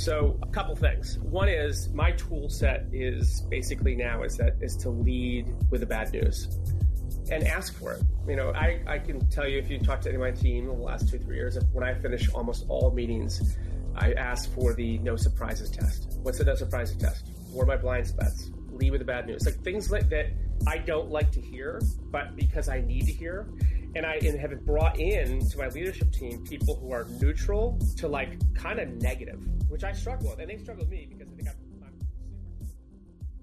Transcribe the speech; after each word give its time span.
So 0.00 0.38
a 0.42 0.46
couple 0.46 0.74
things. 0.76 1.18
One 1.18 1.50
is 1.50 1.90
my 1.90 2.12
tool 2.12 2.48
set 2.48 2.86
is 2.90 3.42
basically 3.50 3.94
now 3.94 4.22
is 4.22 4.38
that 4.38 4.56
is 4.62 4.74
to 4.78 4.88
lead 4.88 5.54
with 5.68 5.80
the 5.80 5.86
bad 5.86 6.10
news 6.10 6.58
and 7.30 7.46
ask 7.46 7.78
for 7.78 7.92
it. 7.92 8.02
You 8.26 8.36
know, 8.36 8.50
I, 8.54 8.80
I 8.86 8.98
can 8.98 9.28
tell 9.28 9.46
you 9.46 9.58
if 9.58 9.70
you 9.70 9.78
talk 9.78 10.00
to 10.00 10.08
any 10.08 10.16
of 10.16 10.22
my 10.22 10.30
team 10.30 10.70
in 10.70 10.78
the 10.78 10.82
last 10.82 11.10
two, 11.10 11.18
three 11.18 11.36
years, 11.36 11.58
when 11.74 11.84
I 11.84 11.92
finish 11.92 12.30
almost 12.32 12.64
all 12.70 12.90
meetings, 12.92 13.58
I 13.94 14.14
ask 14.14 14.50
for 14.54 14.72
the 14.72 14.96
no 15.00 15.16
surprises 15.16 15.68
test. 15.68 16.16
What's 16.22 16.38
the 16.38 16.44
no 16.44 16.54
surprises 16.54 16.96
test? 16.96 17.28
What 17.52 17.64
are 17.64 17.66
my 17.66 17.76
blind 17.76 18.06
spots? 18.06 18.50
Lead 18.70 18.92
with 18.92 19.00
the 19.00 19.04
bad 19.04 19.26
news. 19.26 19.44
Like 19.44 19.62
things 19.62 19.90
like 19.90 20.08
that 20.08 20.28
I 20.66 20.78
don't 20.78 21.10
like 21.10 21.30
to 21.32 21.42
hear, 21.42 21.78
but 22.10 22.36
because 22.36 22.70
I 22.70 22.80
need 22.80 23.04
to 23.04 23.12
hear. 23.12 23.48
And 23.96 24.06
I 24.06 24.14
and 24.22 24.38
have 24.38 24.64
brought 24.64 25.00
in 25.00 25.48
to 25.48 25.58
my 25.58 25.68
leadership 25.68 26.12
team 26.12 26.44
people 26.44 26.76
who 26.76 26.92
are 26.92 27.06
neutral 27.20 27.76
to 27.96 28.06
like 28.06 28.38
kind 28.54 28.78
of 28.78 28.88
negative, 29.02 29.44
which 29.68 29.82
I 29.82 29.92
struggle 29.92 30.30
with. 30.30 30.38
And 30.38 30.48
they 30.48 30.58
struggle 30.58 30.84
with 30.84 30.90
me 30.90 31.08
because 31.10 31.32
I 31.32 31.34
think 31.34 31.48
I'm 31.48 31.54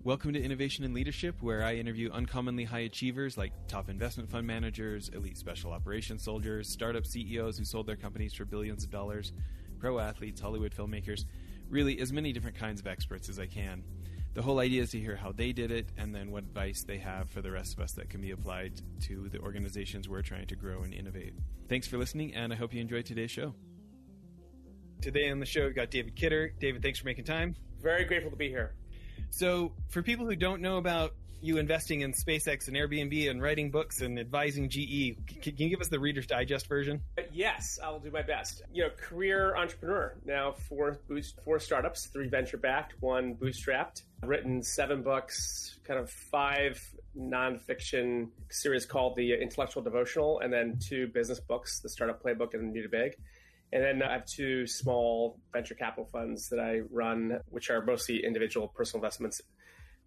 Welcome 0.08 0.32
to 0.32 0.42
Innovation 0.42 0.86
and 0.86 0.94
Leadership, 0.94 1.42
where 1.42 1.66
I 1.66 1.76
interview 1.76 2.10
uncommonly 2.14 2.64
high 2.64 2.80
achievers 2.80 3.38
like 3.38 3.52
top 3.68 3.90
investment 3.90 4.30
fund 4.30 4.48
managers, 4.48 5.10
elite 5.10 5.38
special 5.38 5.73
operations 5.73 6.23
soldiers, 6.23 6.70
startup 6.70 7.06
CEOs 7.06 7.58
who 7.58 7.66
sold 7.66 7.88
their 7.88 7.98
companies 7.98 8.34
for 8.34 8.45
billions 8.45 8.86
of 8.86 8.90
dollars, 8.90 9.34
pro 9.80 10.00
athletes, 10.00 10.40
Hollywood 10.40 10.73
filmmakers, 10.73 11.26
really 11.70 12.00
as 12.00 12.14
many 12.14 12.32
different 12.32 12.56
kinds 12.56 12.80
of 12.80 12.88
experts 12.88 13.28
as 13.28 13.38
I 13.38 13.48
can. 13.48 13.84
The 14.34 14.41
whole 14.44 14.59
idea 14.59 14.84
is 14.84 14.91
to 14.91 14.99
hear 14.99 15.16
how 15.16 15.31
they 15.31 15.52
did 15.52 15.72
it 15.72 15.88
and 15.98 16.13
then 16.13 16.30
what 16.31 16.44
advice 16.44 16.84
they 16.84 16.99
have 16.99 17.30
for 17.30 17.41
the 17.41 17.52
rest 17.52 17.73
of 17.73 17.80
us 17.84 17.94
that 17.94 18.09
can 18.09 18.22
be 18.22 18.31
applied 18.31 18.81
to 19.08 19.30
the 19.30 19.40
organizations 19.40 20.08
we're 20.08 20.22
trying 20.22 20.45
to 20.48 20.55
grow 20.55 20.84
and 20.84 20.94
innovate. 20.94 21.34
Thanks 21.67 21.88
for 21.88 21.98
listening, 21.98 22.36
and 22.36 22.53
I 22.53 22.55
hope 22.55 22.73
you 22.73 22.80
enjoyed 22.80 23.05
today's 23.05 23.31
show. 23.31 23.55
Today 25.02 25.30
on 25.30 25.40
the 25.40 25.45
show, 25.45 25.66
we've 25.66 25.76
got 25.76 25.91
David 25.91 26.16
Kidder. 26.16 26.53
David, 26.59 26.81
thanks 26.81 27.00
for 27.00 27.05
making 27.05 27.26
time. 27.26 27.55
very 27.81 28.05
grateful 28.05 28.31
to 28.31 28.38
be 28.38 28.50
here. 28.50 28.76
So, 29.30 29.73
for 29.89 30.02
people 30.02 30.25
who 30.25 30.36
don't 30.36 30.62
know 30.62 30.78
about 30.78 31.14
you 31.42 31.58
investing 31.58 32.02
in 32.02 32.14
SpaceX 32.14 32.68
and 32.68 32.76
Airbnb 32.76 33.30
and 33.30 33.42
writing 33.42 33.72
books 33.72 34.02
and 34.02 34.20
advising 34.20 34.70
GE, 34.70 35.18
can 35.42 35.58
you 35.58 35.70
give 35.70 35.82
us 35.82 35.88
the 35.88 36.00
Reader's 36.00 36.28
Digest 36.28 36.68
version? 36.68 37.02
Uh, 37.18 37.24
yes, 37.32 37.80
I 37.84 37.90
will 37.90 38.00
do 38.00 38.12
my 38.12 38.22
best. 38.22 38.64
You 38.74 38.84
know, 38.84 38.90
career 38.90 39.56
entrepreneur 39.56 40.16
now 40.26 40.54
four 40.68 41.00
boost 41.08 41.40
four 41.44 41.60
startups, 41.60 42.08
three 42.08 42.28
venture 42.28 42.58
backed, 42.58 42.94
one 43.00 43.36
bootstrapped. 43.36 44.04
Written 44.24 44.64
seven 44.64 45.04
books, 45.04 45.80
kind 45.84 46.00
of 46.00 46.10
five 46.10 46.82
nonfiction 47.16 48.30
series 48.50 48.86
called 48.86 49.16
the 49.16 49.34
Intellectual 49.34 49.84
Devotional, 49.84 50.40
and 50.40 50.52
then 50.52 50.80
two 50.80 51.08
business 51.08 51.40
books, 51.40 51.80
the 51.82 51.90
Startup 51.90 52.22
Playbook 52.22 52.54
and 52.54 52.70
The 52.70 52.72
New 52.72 52.82
to 52.82 52.90
Big. 52.90 53.16
And 53.74 53.84
then 53.84 54.02
I 54.02 54.14
have 54.14 54.26
two 54.26 54.66
small 54.66 55.40
venture 55.52 55.76
capital 55.76 56.06
funds 56.06 56.50
that 56.50 56.60
I 56.60 56.80
run, 56.90 57.40
which 57.50 57.70
are 57.70 57.84
mostly 57.84 58.26
individual 58.26 58.70
personal 58.70 59.04
investments. 59.04 59.42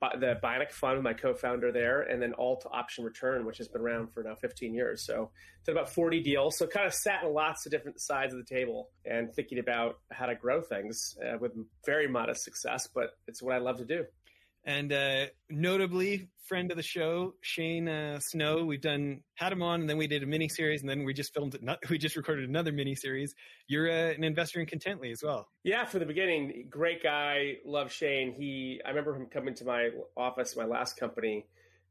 The 0.01 0.39
Bionic 0.43 0.73
Fund, 0.73 1.03
my 1.03 1.13
co-founder 1.13 1.73
there, 1.73 2.03
and 2.03 2.23
then 2.23 2.33
Alt 2.39 2.67
Option 2.71 3.05
Return, 3.05 3.45
which 3.45 3.59
has 3.59 3.69
been 3.69 3.83
around 3.83 4.13
for 4.13 4.23
now 4.23 4.35
15 4.35 4.75
years. 4.75 5.05
So 5.05 5.31
did 5.67 5.73
about 5.73 5.91
40 5.91 6.23
deals. 6.23 6.57
So 6.57 6.67
kind 6.67 6.87
of 6.87 6.95
sat 6.95 7.23
in 7.23 7.35
lots 7.35 7.67
of 7.67 7.73
different 7.73 8.01
sides 8.01 8.33
of 8.33 8.39
the 8.39 8.55
table 8.55 8.89
and 9.05 9.33
thinking 9.35 9.59
about 9.59 9.99
how 10.11 10.27
to 10.27 10.35
grow 10.35 10.63
things 10.63 11.19
uh, 11.23 11.37
with 11.39 11.53
very 11.85 12.09
modest 12.09 12.45
success, 12.45 12.89
but 12.95 13.11
it's 13.29 13.43
what 13.43 13.55
I 13.55 13.59
love 13.59 13.77
to 13.79 13.85
do. 13.85 14.05
And 14.65 14.93
uh, 14.93 15.27
notably, 15.49 16.29
friend 16.47 16.71
of 16.71 16.77
the 16.77 16.83
show, 16.83 17.35
Shane 17.41 17.89
uh, 17.89 18.19
Snow. 18.21 18.65
We've 18.65 18.81
done 18.81 19.23
had 19.35 19.53
him 19.53 19.63
on, 19.63 19.81
and 19.81 19.89
then 19.89 19.97
we 19.97 20.07
did 20.07 20.23
a 20.23 20.27
mini 20.27 20.49
series, 20.49 20.81
and 20.81 20.91
then 20.91 21.05
we 21.05 21.15
just 21.15 21.33
filmed. 21.33 21.57
Not, 21.63 21.79
we 21.91 21.97
just 21.97 22.17
recorded 22.17 22.49
another 22.49 22.73
mini 22.73 22.95
series. 22.95 23.35
You're 23.69 23.91
uh, 23.91 24.13
an 24.13 24.25
investor 24.25 24.61
in 24.61 24.67
Contently 24.67 25.13
as 25.13 25.23
well. 25.23 25.49
Yeah, 25.63 25.85
for 25.85 25.99
the 25.99 26.07
beginning, 26.07 26.67
great 26.69 27.03
guy. 27.03 27.59
Love 27.65 27.93
Shane. 27.93 28.33
He, 28.33 28.81
I 28.85 28.91
remember 28.91 29.15
him 29.15 29.27
coming 29.27 29.55
to 29.55 29.65
my 29.65 29.91
office, 30.17 30.57
my 30.57 30.67
last 30.67 30.99
company, 30.99 31.47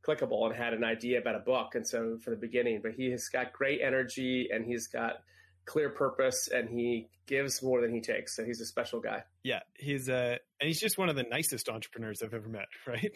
Clickable, 0.05 0.45
and 0.45 0.55
had 0.55 0.73
an 0.73 0.83
idea 0.83 1.19
about 1.19 1.35
a 1.35 1.39
book. 1.39 1.75
And 1.75 1.87
so 1.87 2.17
for 2.23 2.29
the 2.29 2.35
beginning, 2.35 2.81
but 2.83 2.91
he 2.91 3.09
has 3.11 3.29
got 3.29 3.53
great 3.53 3.81
energy, 3.81 4.49
and 4.53 4.65
he's 4.65 4.87
got 4.87 5.23
clear 5.65 5.89
purpose 5.89 6.49
and 6.53 6.69
he 6.69 7.07
gives 7.27 7.61
more 7.61 7.81
than 7.81 7.93
he 7.93 8.01
takes. 8.01 8.35
So 8.35 8.43
he's 8.43 8.61
a 8.61 8.65
special 8.65 8.99
guy. 8.99 9.23
Yeah, 9.43 9.59
he's 9.77 10.09
uh, 10.09 10.37
and 10.59 10.67
he's 10.67 10.79
just 10.79 10.97
one 10.97 11.09
of 11.09 11.15
the 11.15 11.23
nicest 11.23 11.69
entrepreneurs 11.69 12.21
I've 12.23 12.33
ever 12.33 12.49
met. 12.49 12.67
Right? 12.87 13.11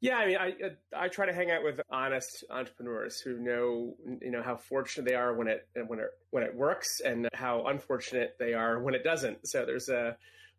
Yeah, 0.00 0.16
I 0.18 0.26
mean, 0.26 0.36
I 0.36 0.52
I 0.94 1.08
try 1.08 1.24
to 1.24 1.32
hang 1.32 1.50
out 1.50 1.64
with 1.64 1.80
honest 1.90 2.44
entrepreneurs 2.50 3.18
who 3.18 3.38
know 3.38 3.94
you 4.20 4.30
know 4.30 4.42
how 4.42 4.56
fortunate 4.56 5.08
they 5.08 5.14
are 5.14 5.34
when 5.34 5.48
it 5.48 5.66
when 5.86 6.00
it 6.00 6.08
when 6.30 6.42
it 6.42 6.54
works, 6.54 7.00
and 7.00 7.28
how 7.32 7.66
unfortunate 7.66 8.36
they 8.38 8.52
are 8.52 8.78
when 8.78 8.94
it 8.94 9.02
doesn't. 9.02 9.48
So 9.48 9.64
there's 9.64 9.88
a 9.88 10.16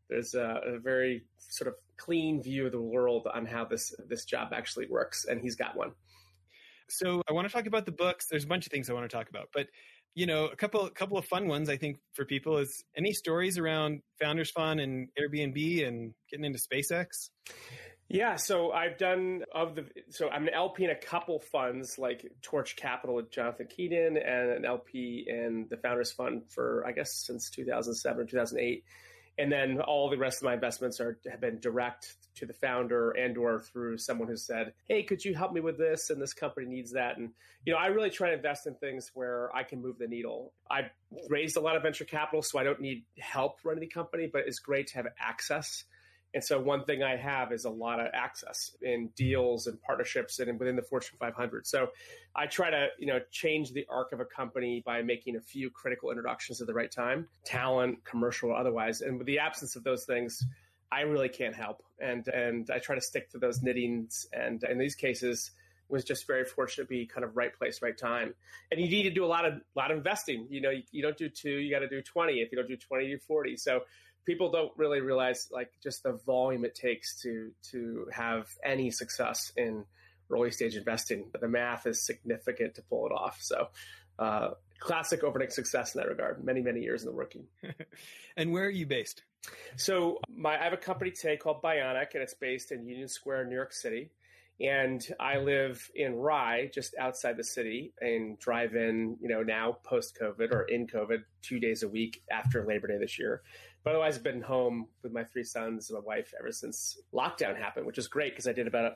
there's 0.09 0.33
a, 0.33 0.61
a 0.65 0.79
very 0.79 1.23
sort 1.37 1.67
of 1.67 1.75
clean 1.97 2.41
view 2.41 2.65
of 2.65 2.71
the 2.71 2.81
world 2.81 3.27
on 3.31 3.45
how 3.45 3.65
this 3.65 3.93
this 4.07 4.25
job 4.25 4.53
actually 4.53 4.87
works, 4.87 5.25
and 5.25 5.39
he's 5.39 5.55
got 5.55 5.75
one. 5.77 5.91
So 6.89 7.21
I 7.29 7.33
want 7.33 7.47
to 7.47 7.53
talk 7.53 7.65
about 7.65 7.85
the 7.85 7.91
books. 7.91 8.27
There's 8.29 8.43
a 8.43 8.47
bunch 8.47 8.65
of 8.65 8.71
things 8.71 8.89
I 8.89 8.93
want 8.93 9.09
to 9.09 9.15
talk 9.15 9.29
about, 9.29 9.49
but 9.53 9.67
you 10.15 10.25
know, 10.25 10.45
a 10.45 10.55
couple 10.55 10.85
a 10.85 10.89
couple 10.89 11.17
of 11.17 11.25
fun 11.25 11.47
ones 11.47 11.69
I 11.69 11.77
think 11.77 11.97
for 12.13 12.25
people 12.25 12.57
is 12.57 12.83
any 12.95 13.13
stories 13.13 13.57
around 13.57 14.01
Founders 14.19 14.49
Fund 14.49 14.79
and 14.79 15.09
Airbnb 15.19 15.87
and 15.87 16.13
getting 16.29 16.45
into 16.45 16.59
SpaceX. 16.59 17.29
Yeah, 18.09 18.37
so 18.37 18.71
I've 18.71 18.97
done 18.97 19.43
of 19.53 19.75
the 19.75 19.85
so 20.09 20.29
I'm 20.29 20.47
an 20.47 20.53
LP 20.53 20.85
in 20.85 20.89
a 20.89 20.95
couple 20.95 21.39
funds 21.39 21.99
like 21.99 22.25
Torch 22.41 22.77
Capital 22.77 23.15
with 23.15 23.29
Jonathan 23.31 23.67
Keidan 23.67 24.17
and 24.17 24.51
an 24.51 24.65
LP 24.65 25.25
in 25.27 25.67
the 25.69 25.77
Founders 25.77 26.11
Fund 26.13 26.43
for 26.49 26.85
I 26.87 26.93
guess 26.93 27.13
since 27.13 27.49
2007 27.49 28.21
or 28.21 28.25
2008 28.25 28.83
and 29.37 29.51
then 29.51 29.81
all 29.81 30.09
the 30.09 30.17
rest 30.17 30.39
of 30.39 30.45
my 30.45 30.53
investments 30.53 30.99
are 30.99 31.19
have 31.29 31.41
been 31.41 31.59
direct 31.59 32.15
to 32.37 32.45
the 32.45 32.53
founder 32.53 33.11
and 33.11 33.37
or 33.37 33.61
through 33.61 33.97
someone 33.97 34.27
who 34.27 34.37
said 34.37 34.73
hey 34.87 35.03
could 35.03 35.23
you 35.23 35.33
help 35.33 35.51
me 35.51 35.61
with 35.61 35.77
this 35.77 36.09
and 36.09 36.21
this 36.21 36.33
company 36.33 36.65
needs 36.65 36.91
that 36.91 37.17
and 37.17 37.31
you 37.65 37.73
know 37.73 37.79
i 37.79 37.87
really 37.87 38.09
try 38.09 38.29
to 38.29 38.35
invest 38.35 38.67
in 38.67 38.75
things 38.75 39.11
where 39.13 39.55
i 39.55 39.63
can 39.63 39.81
move 39.81 39.97
the 39.97 40.07
needle 40.07 40.53
i 40.69 40.81
raised 41.29 41.57
a 41.57 41.59
lot 41.59 41.75
of 41.75 41.83
venture 41.83 42.05
capital 42.05 42.41
so 42.41 42.59
i 42.59 42.63
don't 42.63 42.79
need 42.79 43.03
help 43.19 43.57
running 43.63 43.81
the 43.81 43.87
company 43.87 44.29
but 44.31 44.43
it's 44.45 44.59
great 44.59 44.87
to 44.87 44.95
have 44.95 45.07
access 45.19 45.83
and 46.33 46.43
so 46.43 46.59
one 46.59 46.83
thing 46.83 47.03
I 47.03 47.15
have 47.15 47.51
is 47.51 47.65
a 47.65 47.69
lot 47.69 47.99
of 47.99 48.07
access 48.13 48.75
in 48.81 49.09
deals 49.15 49.67
and 49.67 49.81
partnerships 49.81 50.39
and 50.39 50.59
within 50.59 50.75
the 50.75 50.81
Fortune 50.81 51.17
500. 51.19 51.65
So 51.65 51.89
I 52.35 52.47
try 52.47 52.69
to, 52.69 52.87
you 52.99 53.07
know, 53.07 53.19
change 53.31 53.71
the 53.71 53.85
arc 53.89 54.11
of 54.11 54.19
a 54.19 54.25
company 54.25 54.83
by 54.85 55.01
making 55.01 55.37
a 55.37 55.41
few 55.41 55.69
critical 55.69 56.11
introductions 56.11 56.59
at 56.61 56.67
the 56.67 56.73
right 56.73 56.91
time, 56.91 57.27
talent, 57.45 58.03
commercial, 58.03 58.53
otherwise. 58.53 59.01
And 59.01 59.17
with 59.17 59.25
the 59.25 59.39
absence 59.39 59.75
of 59.75 59.83
those 59.83 60.05
things, 60.05 60.45
I 60.91 61.01
really 61.01 61.29
can't 61.29 61.55
help. 61.55 61.83
And 61.99 62.27
and 62.27 62.69
I 62.69 62.79
try 62.79 62.95
to 62.95 63.01
stick 63.01 63.31
to 63.31 63.37
those 63.37 63.59
knittings. 63.59 64.25
And 64.31 64.63
in 64.63 64.77
these 64.77 64.95
cases, 64.95 65.51
was 65.89 66.03
just 66.03 66.27
very 66.27 66.45
fortunate 66.45 66.85
to 66.85 66.89
be 66.89 67.05
kind 67.05 67.23
of 67.23 67.35
right 67.37 67.53
place, 67.53 67.81
right 67.81 67.97
time. 67.97 68.33
And 68.71 68.81
you 68.81 68.89
need 68.89 69.03
to 69.03 69.09
do 69.09 69.23
a 69.23 69.27
lot 69.27 69.45
of 69.45 69.61
lot 69.75 69.91
of 69.91 69.97
investing. 69.97 70.47
You 70.49 70.61
know, 70.61 70.69
you, 70.69 70.83
you 70.91 71.01
don't 71.01 71.17
do 71.17 71.29
two, 71.29 71.51
you 71.51 71.71
got 71.71 71.79
to 71.79 71.87
do 71.87 72.01
twenty. 72.01 72.41
If 72.41 72.51
you 72.51 72.57
don't 72.57 72.67
do 72.67 72.77
twenty, 72.77 73.05
you 73.05 73.17
do 73.17 73.23
forty. 73.27 73.57
So 73.57 73.81
people 74.25 74.51
don't 74.51 74.71
really 74.77 75.01
realize 75.01 75.47
like 75.51 75.71
just 75.81 76.03
the 76.03 76.19
volume 76.25 76.65
it 76.65 76.75
takes 76.75 77.21
to 77.21 77.51
to 77.71 78.07
have 78.11 78.47
any 78.63 78.91
success 78.91 79.51
in 79.55 79.85
early 80.29 80.51
stage 80.51 80.75
investing. 80.75 81.25
But 81.31 81.41
the 81.41 81.47
math 81.47 81.87
is 81.87 82.05
significant 82.05 82.75
to 82.75 82.81
pull 82.81 83.07
it 83.07 83.11
off. 83.13 83.37
So, 83.41 83.69
uh, 84.19 84.49
classic 84.79 85.23
overnight 85.23 85.51
success 85.51 85.95
in 85.95 86.01
that 86.01 86.07
regard. 86.07 86.43
Many 86.43 86.61
many 86.61 86.81
years 86.81 87.03
in 87.03 87.07
the 87.07 87.15
working. 87.15 87.45
and 88.37 88.51
where 88.51 88.65
are 88.65 88.69
you 88.69 88.85
based? 88.85 89.23
So, 89.75 90.19
my 90.29 90.59
I 90.59 90.63
have 90.63 90.73
a 90.73 90.77
company 90.77 91.11
today 91.11 91.37
called 91.37 91.61
Bionic, 91.61 92.13
and 92.13 92.23
it's 92.23 92.33
based 92.33 92.71
in 92.71 92.85
Union 92.85 93.07
Square, 93.07 93.45
New 93.45 93.55
York 93.55 93.73
City. 93.73 94.11
And 94.59 95.05
I 95.19 95.37
live 95.37 95.87
in 95.93 96.15
Rye, 96.15 96.71
just 96.73 96.95
outside 96.97 97.37
the 97.37 97.43
city, 97.43 97.93
and 98.01 98.39
drive 98.39 98.75
in, 98.75 99.15
you 99.21 99.29
know, 99.29 99.43
now 99.43 99.77
post 99.83 100.17
COVID 100.19 100.51
or 100.51 100.63
in 100.63 100.87
COVID, 100.87 101.19
two 101.43 101.59
days 101.59 101.83
a 101.83 101.87
week 101.87 102.23
after 102.31 102.65
Labor 102.65 102.87
Day 102.87 102.97
this 102.97 103.19
year. 103.19 103.43
But 103.83 103.91
otherwise, 103.91 104.17
I've 104.17 104.23
been 104.23 104.41
home 104.41 104.87
with 105.03 105.13
my 105.13 105.23
three 105.23 105.43
sons 105.43 105.89
and 105.89 105.99
my 105.99 106.05
wife 106.05 106.33
ever 106.39 106.51
since 106.51 106.99
lockdown 107.13 107.55
happened, 107.55 107.85
which 107.85 107.99
is 107.99 108.07
great 108.07 108.33
because 108.33 108.47
I 108.47 108.51
did 108.51 108.67
about 108.67 108.85
a 108.85 108.95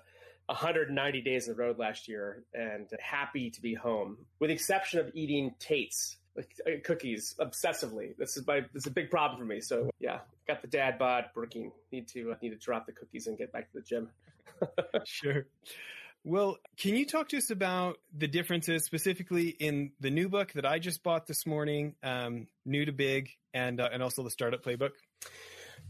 190 0.51 1.21
days 1.21 1.47
on 1.47 1.55
the 1.55 1.61
road 1.61 1.79
last 1.79 2.07
year 2.07 2.43
and 2.53 2.87
happy 2.99 3.49
to 3.49 3.61
be 3.61 3.73
home, 3.73 4.17
with 4.39 4.49
the 4.49 4.53
exception 4.53 4.99
of 4.99 5.09
eating 5.13 5.53
Tate's 5.59 6.17
uh, 6.37 6.41
cookies 6.83 7.35
obsessively. 7.39 8.15
This 8.17 8.37
is 8.37 8.45
my 8.45 8.61
this 8.73 8.83
is 8.83 8.87
a 8.87 8.91
big 8.91 9.09
problem 9.09 9.39
for 9.39 9.45
me. 9.45 9.61
So 9.61 9.89
yeah, 9.99 10.19
got 10.47 10.61
the 10.61 10.67
dad 10.67 10.99
bod 10.99 11.25
working. 11.35 11.71
Need 11.91 12.07
to 12.09 12.31
uh, 12.31 12.35
need 12.41 12.49
to 12.49 12.57
drop 12.57 12.85
the 12.85 12.91
cookies 12.91 13.27
and 13.27 13.37
get 13.37 13.51
back 13.51 13.71
to 13.71 13.79
the 13.79 13.81
gym. 13.81 14.09
sure. 15.05 15.45
Well, 16.23 16.57
can 16.77 16.95
you 16.95 17.07
talk 17.07 17.29
to 17.29 17.37
us 17.37 17.49
about 17.49 17.97
the 18.15 18.27
differences 18.27 18.85
specifically 18.85 19.49
in 19.49 19.91
the 19.99 20.11
new 20.11 20.29
book 20.29 20.53
that 20.53 20.67
I 20.67 20.77
just 20.77 21.01
bought 21.01 21.25
this 21.25 21.47
morning, 21.47 21.95
um, 22.03 22.47
New 22.63 22.85
to 22.85 22.91
Big, 22.91 23.31
and 23.53 23.79
uh, 23.79 23.89
and 23.91 24.03
also 24.03 24.23
the 24.23 24.29
Startup 24.29 24.63
Playbook? 24.63 24.91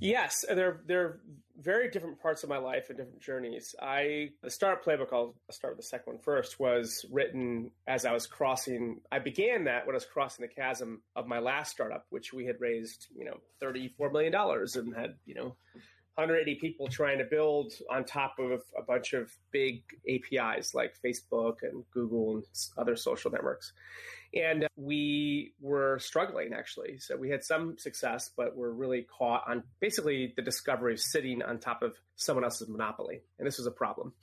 Yes, 0.02 0.44
they're 0.50 0.82
they're 0.88 1.20
very 1.62 1.92
different 1.92 2.20
parts 2.20 2.42
of 2.42 2.50
my 2.50 2.58
life 2.58 2.90
and 2.90 2.98
different 2.98 3.22
journeys. 3.22 3.76
I 3.80 4.30
the 4.42 4.50
startup 4.50 4.84
playbook. 4.84 5.14
I'll 5.14 5.36
start 5.52 5.74
with 5.74 5.86
the 5.86 5.88
second 5.88 6.14
one 6.14 6.22
first. 6.24 6.60
Was 6.60 7.06
written 7.12 7.70
as 7.86 8.04
I 8.04 8.12
was 8.12 8.26
crossing. 8.26 9.02
I 9.12 9.20
began 9.20 9.66
that 9.66 9.86
when 9.86 9.94
I 9.94 9.98
was 9.98 10.06
crossing 10.06 10.42
the 10.42 10.54
chasm 10.54 11.04
of 11.16 11.28
my 11.28 11.38
last 11.38 11.72
startup, 11.72 12.08
which 12.10 12.34
we 12.34 12.48
had 12.48 12.60
raised, 12.60 13.08
you 13.16 13.26
know, 13.26 13.38
thirty 13.60 13.90
four 13.96 14.10
million 14.10 14.32
dollars 14.32 14.76
and 14.76 14.96
had 14.96 15.18
you 15.26 15.36
know 15.36 15.56
180 16.16 16.56
people 16.60 16.88
trying 16.88 17.20
to 17.20 17.24
build 17.24 17.72
on 17.90 18.04
top 18.04 18.36
of 18.40 18.62
a 18.78 18.82
bunch 18.86 19.14
of 19.14 19.32
big 19.52 19.84
APIs 20.10 20.74
like 20.74 20.96
Facebook 21.06 21.58
and 21.62 21.84
Google 21.94 22.38
and 22.38 22.46
other 22.78 22.96
social 22.96 23.32
networks. 23.32 23.72
And 24.34 24.66
we 24.78 25.54
were 25.60 26.00
struggling 26.00 26.54
actually. 26.54 27.00
So 27.00 27.18
we 27.18 27.30
had 27.30 27.44
some 27.44 27.78
success, 27.78 28.30
but 28.36 28.56
we're 28.56 28.72
really 28.72 29.06
caught 29.18 29.44
on 29.48 29.64
basically 29.80 30.34
the 30.36 30.42
discovery 30.42 30.94
of 30.94 31.00
sitting 31.00 31.42
on 31.42 31.60
top 31.60 31.82
of 31.82 31.96
someone 32.16 32.46
else's 32.46 32.70
monopoly. 32.70 33.22
And 33.38 33.48
this 33.48 33.58
was 33.58 33.68
a 33.68 33.72
problem. 33.72 34.14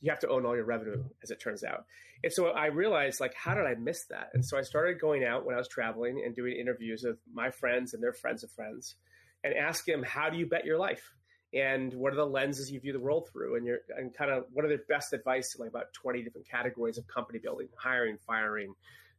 You 0.00 0.10
have 0.10 0.20
to 0.20 0.28
own 0.28 0.44
all 0.44 0.56
your 0.56 0.64
revenue, 0.64 1.04
as 1.22 1.30
it 1.30 1.40
turns 1.40 1.62
out. 1.62 1.84
And 2.24 2.32
so 2.32 2.48
I 2.48 2.66
realized, 2.66 3.20
like, 3.20 3.34
how 3.34 3.54
did 3.54 3.66
I 3.66 3.74
miss 3.74 4.04
that? 4.06 4.30
And 4.34 4.44
so 4.44 4.58
I 4.58 4.62
started 4.62 5.00
going 5.00 5.24
out 5.24 5.46
when 5.46 5.54
I 5.54 5.58
was 5.58 5.68
traveling 5.68 6.22
and 6.24 6.34
doing 6.34 6.56
interviews 6.56 7.04
with 7.04 7.18
my 7.32 7.50
friends 7.50 7.94
and 7.94 8.02
their 8.02 8.12
friends 8.12 8.42
of 8.42 8.50
friends 8.50 8.96
and 9.44 9.54
ask 9.54 9.84
them, 9.84 10.02
how 10.02 10.28
do 10.28 10.38
you 10.38 10.46
bet 10.46 10.64
your 10.64 10.78
life? 10.78 11.12
and 11.54 11.92
what 11.92 12.12
are 12.12 12.16
the 12.16 12.24
lenses 12.24 12.70
you 12.70 12.80
view 12.80 12.92
the 12.92 13.00
world 13.00 13.28
through 13.30 13.56
and 13.56 13.66
you're 13.66 13.80
and 13.96 14.14
kind 14.14 14.30
of 14.30 14.44
what 14.52 14.64
are 14.64 14.68
the 14.68 14.80
best 14.88 15.12
advice 15.12 15.56
like 15.58 15.68
about 15.68 15.92
20 15.92 16.22
different 16.22 16.48
categories 16.48 16.98
of 16.98 17.06
company 17.06 17.38
building 17.38 17.68
hiring 17.76 18.16
firing 18.26 18.74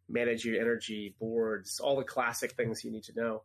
manage 0.09 0.45
your 0.45 0.61
energy 0.61 1.15
boards 1.19 1.79
all 1.79 1.95
the 1.95 2.03
classic 2.03 2.53
things 2.53 2.83
you 2.83 2.91
need 2.91 3.03
to 3.03 3.13
know. 3.15 3.43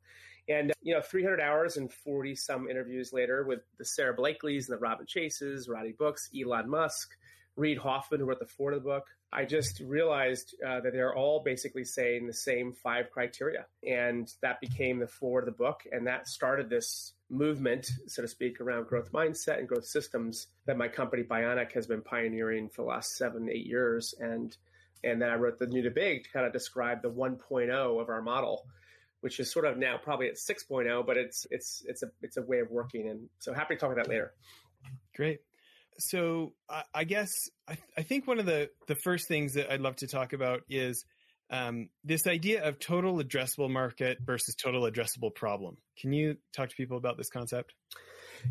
And 0.49 0.73
you 0.83 0.95
know 0.95 1.03
300 1.03 1.41
hours 1.41 1.77
and 1.77 1.93
40 1.93 2.35
some 2.35 2.69
interviews 2.69 3.13
later 3.13 3.45
with 3.45 3.61
the 3.79 3.85
Sarah 3.85 4.17
blakelys 4.17 4.69
and 4.69 4.77
the 4.77 4.79
robin 4.79 5.07
chases 5.07 5.69
roddy 5.69 5.93
books 5.93 6.31
elon 6.35 6.71
musk 6.71 7.11
reid 7.57 7.77
hoffman 7.77 8.21
who 8.21 8.27
wrote 8.27 8.39
the 8.39 8.47
ford 8.47 8.73
of 8.73 8.83
the 8.83 8.89
book 8.89 9.05
i 9.33 9.45
just 9.45 9.81
realized 9.81 10.55
uh, 10.67 10.81
that 10.81 10.93
they're 10.93 11.15
all 11.15 11.43
basically 11.45 11.85
saying 11.85 12.27
the 12.27 12.33
same 12.33 12.73
five 12.73 13.11
criteria. 13.11 13.67
And 13.87 14.33
that 14.43 14.61
became 14.61 14.99
the 14.99 15.07
ford 15.07 15.45
of 15.45 15.47
the 15.47 15.59
book. 15.59 15.83
And 15.93 16.07
that 16.07 16.29
started 16.29 16.71
this 16.71 17.13
movement, 17.29 17.91
so 18.07 18.23
to 18.23 18.29
speak, 18.29 18.61
around 18.61 18.87
growth 18.87 19.13
mindset 19.13 19.59
and 19.59 19.69
growth 19.69 19.85
systems 19.85 20.47
that 20.67 20.79
my 20.79 20.89
company 20.89 21.23
Bionic 21.23 21.73
has 21.73 21.87
been 21.87 22.01
pioneering 22.01 22.69
for 22.69 22.83
the 22.83 22.89
last 22.89 23.17
seven, 23.17 23.51
eight 23.51 23.67
years. 23.67 24.15
And 24.19 24.57
and 25.05 25.21
then 25.21 25.29
I 25.29 25.35
wrote 25.37 25.59
the 25.59 25.67
new 25.67 25.89
big 25.91 26.25
to 26.25 26.31
kind 26.31 26.47
of 26.47 26.53
describe 26.53 27.03
the 27.03 27.11
1.0 27.11 28.01
of 28.01 28.09
our 28.09 28.23
model, 28.23 28.67
which 29.21 29.41
is 29.41 29.51
sort 29.53 29.65
of 29.65 29.79
now 29.79 29.97
probably 30.03 30.29
at 30.29 30.35
6.0, 30.35 31.07
but 31.07 31.17
it's 31.17 31.47
it's 31.51 31.83
it's 31.87 32.03
a 32.03 32.07
it's 32.23 32.37
a 32.37 32.43
way 32.43 32.59
of 32.61 32.71
working. 32.71 33.09
And 33.09 33.29
so 33.39 33.53
happy 33.53 33.75
to 33.75 33.81
talk 33.81 33.93
about 33.93 34.05
that 34.05 34.11
later. 34.11 34.33
Great. 35.17 35.41
So 35.99 36.53
I, 36.69 36.83
I 36.95 37.05
guess 37.05 37.33
I, 37.69 37.77
I 37.97 38.03
think 38.03 38.27
one 38.27 38.39
of 38.39 38.47
the 38.47 38.71
the 38.87 38.97
first 38.97 39.29
things 39.29 39.55
that 39.55 39.73
I'd 39.73 39.81
love 39.81 39.97
to 39.97 40.07
talk 40.07 40.33
about 40.33 40.63
is 40.69 41.05
um, 41.51 41.89
this 42.05 42.27
idea 42.27 42.69
of 42.69 42.79
total 42.79 43.19
addressable 43.19 43.71
market 43.71 44.19
versus 44.21 44.55
total 44.55 44.83
addressable 44.83 45.35
problem. 45.35 45.79
Can 45.99 46.13
you 46.13 46.37
talk 46.53 46.69
to 46.69 46.77
people 46.77 46.99
about 46.99 47.17
this 47.17 47.31
concept? 47.31 47.75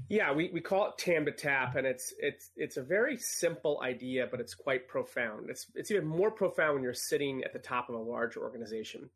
Yeah, 0.09 0.33
we, 0.33 0.49
we 0.53 0.61
call 0.61 0.89
it 0.89 0.97
TAM 0.97 1.25
to 1.25 1.31
tap, 1.31 1.75
and 1.75 1.85
it's 1.85 2.13
it's 2.19 2.51
it's 2.55 2.77
a 2.77 2.81
very 2.81 3.17
simple 3.17 3.81
idea, 3.83 4.27
but 4.29 4.39
it's 4.39 4.53
quite 4.53 4.87
profound. 4.87 5.49
It's 5.49 5.67
it's 5.75 5.91
even 5.91 6.05
more 6.05 6.31
profound 6.31 6.75
when 6.75 6.83
you're 6.83 6.93
sitting 6.93 7.43
at 7.43 7.53
the 7.53 7.59
top 7.59 7.89
of 7.89 7.95
a 7.95 7.99
large 7.99 8.37
organization. 8.37 9.09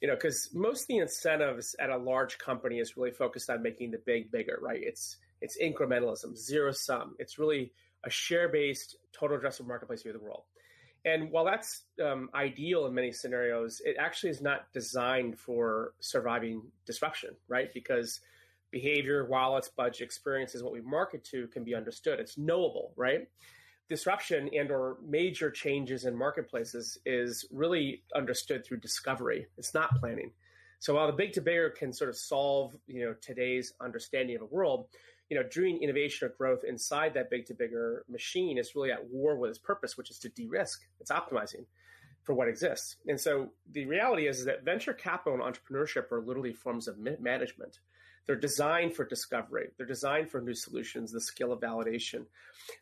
You 0.00 0.08
know, 0.08 0.14
because 0.14 0.50
most 0.54 0.82
of 0.82 0.88
the 0.88 0.98
incentives 0.98 1.74
at 1.80 1.90
a 1.90 1.96
large 1.96 2.38
company 2.38 2.78
is 2.78 2.96
really 2.96 3.10
focused 3.10 3.50
on 3.50 3.62
making 3.62 3.90
the 3.90 3.98
big 3.98 4.30
bigger, 4.30 4.58
right? 4.62 4.80
It's 4.82 5.16
it's 5.40 5.58
incrementalism, 5.58 6.36
zero 6.36 6.72
sum. 6.72 7.16
It's 7.18 7.38
really 7.38 7.72
a 8.04 8.10
share 8.10 8.48
based 8.48 8.96
total 9.12 9.38
addressable 9.38 9.66
marketplace 9.66 10.02
view 10.02 10.12
of 10.12 10.20
the 10.20 10.24
world. 10.24 10.44
And 11.04 11.30
while 11.30 11.44
that's 11.44 11.82
um, 12.04 12.28
ideal 12.34 12.86
in 12.86 12.94
many 12.94 13.12
scenarios, 13.12 13.80
it 13.84 13.96
actually 13.98 14.30
is 14.30 14.40
not 14.40 14.72
designed 14.72 15.38
for 15.38 15.94
surviving 16.00 16.62
disruption, 16.86 17.30
right? 17.48 17.72
Because 17.72 18.20
behavior, 18.70 19.26
wallets, 19.26 19.68
budget, 19.68 20.02
experiences, 20.02 20.62
what 20.62 20.72
we 20.72 20.80
market 20.80 21.24
to 21.24 21.46
can 21.48 21.64
be 21.64 21.74
understood. 21.74 22.20
It's 22.20 22.38
knowable, 22.38 22.92
right? 22.96 23.28
Disruption 23.88 24.50
and 24.54 24.70
or 24.70 24.98
major 25.06 25.50
changes 25.50 26.04
in 26.04 26.14
marketplaces 26.16 26.98
is 27.06 27.46
really 27.50 28.02
understood 28.14 28.64
through 28.64 28.80
discovery. 28.80 29.46
It's 29.56 29.72
not 29.72 29.98
planning. 29.98 30.32
So 30.78 30.94
while 30.94 31.06
the 31.06 31.12
big 31.12 31.32
to 31.32 31.40
bigger 31.40 31.70
can 31.70 31.92
sort 31.92 32.10
of 32.10 32.16
solve, 32.16 32.76
you 32.86 33.04
know, 33.04 33.14
today's 33.20 33.72
understanding 33.80 34.36
of 34.36 34.42
a 34.42 34.46
world, 34.46 34.88
you 35.28 35.36
know, 35.36 35.46
doing 35.48 35.82
innovation 35.82 36.28
or 36.28 36.34
growth 36.36 36.64
inside 36.64 37.14
that 37.14 37.30
big 37.30 37.46
to 37.46 37.54
bigger 37.54 38.04
machine 38.08 38.58
is 38.58 38.74
really 38.74 38.92
at 38.92 39.08
war 39.08 39.36
with 39.36 39.50
its 39.50 39.58
purpose, 39.58 39.96
which 39.96 40.10
is 40.10 40.18
to 40.20 40.28
de-risk. 40.28 40.82
It's 41.00 41.10
optimizing 41.10 41.64
for 42.22 42.34
what 42.34 42.48
exists. 42.48 42.96
And 43.06 43.20
so 43.20 43.48
the 43.72 43.86
reality 43.86 44.28
is, 44.28 44.40
is 44.40 44.44
that 44.44 44.64
venture 44.64 44.92
capital 44.92 45.38
and 45.38 45.42
entrepreneurship 45.42 46.12
are 46.12 46.22
literally 46.22 46.52
forms 46.52 46.86
of 46.86 46.98
management. 46.98 47.78
They're 48.28 48.36
designed 48.36 48.94
for 48.94 49.06
discovery. 49.06 49.70
They're 49.78 49.86
designed 49.86 50.30
for 50.30 50.42
new 50.42 50.52
solutions, 50.52 51.10
the 51.10 51.20
skill 51.20 51.50
of 51.50 51.60
validation. 51.60 52.26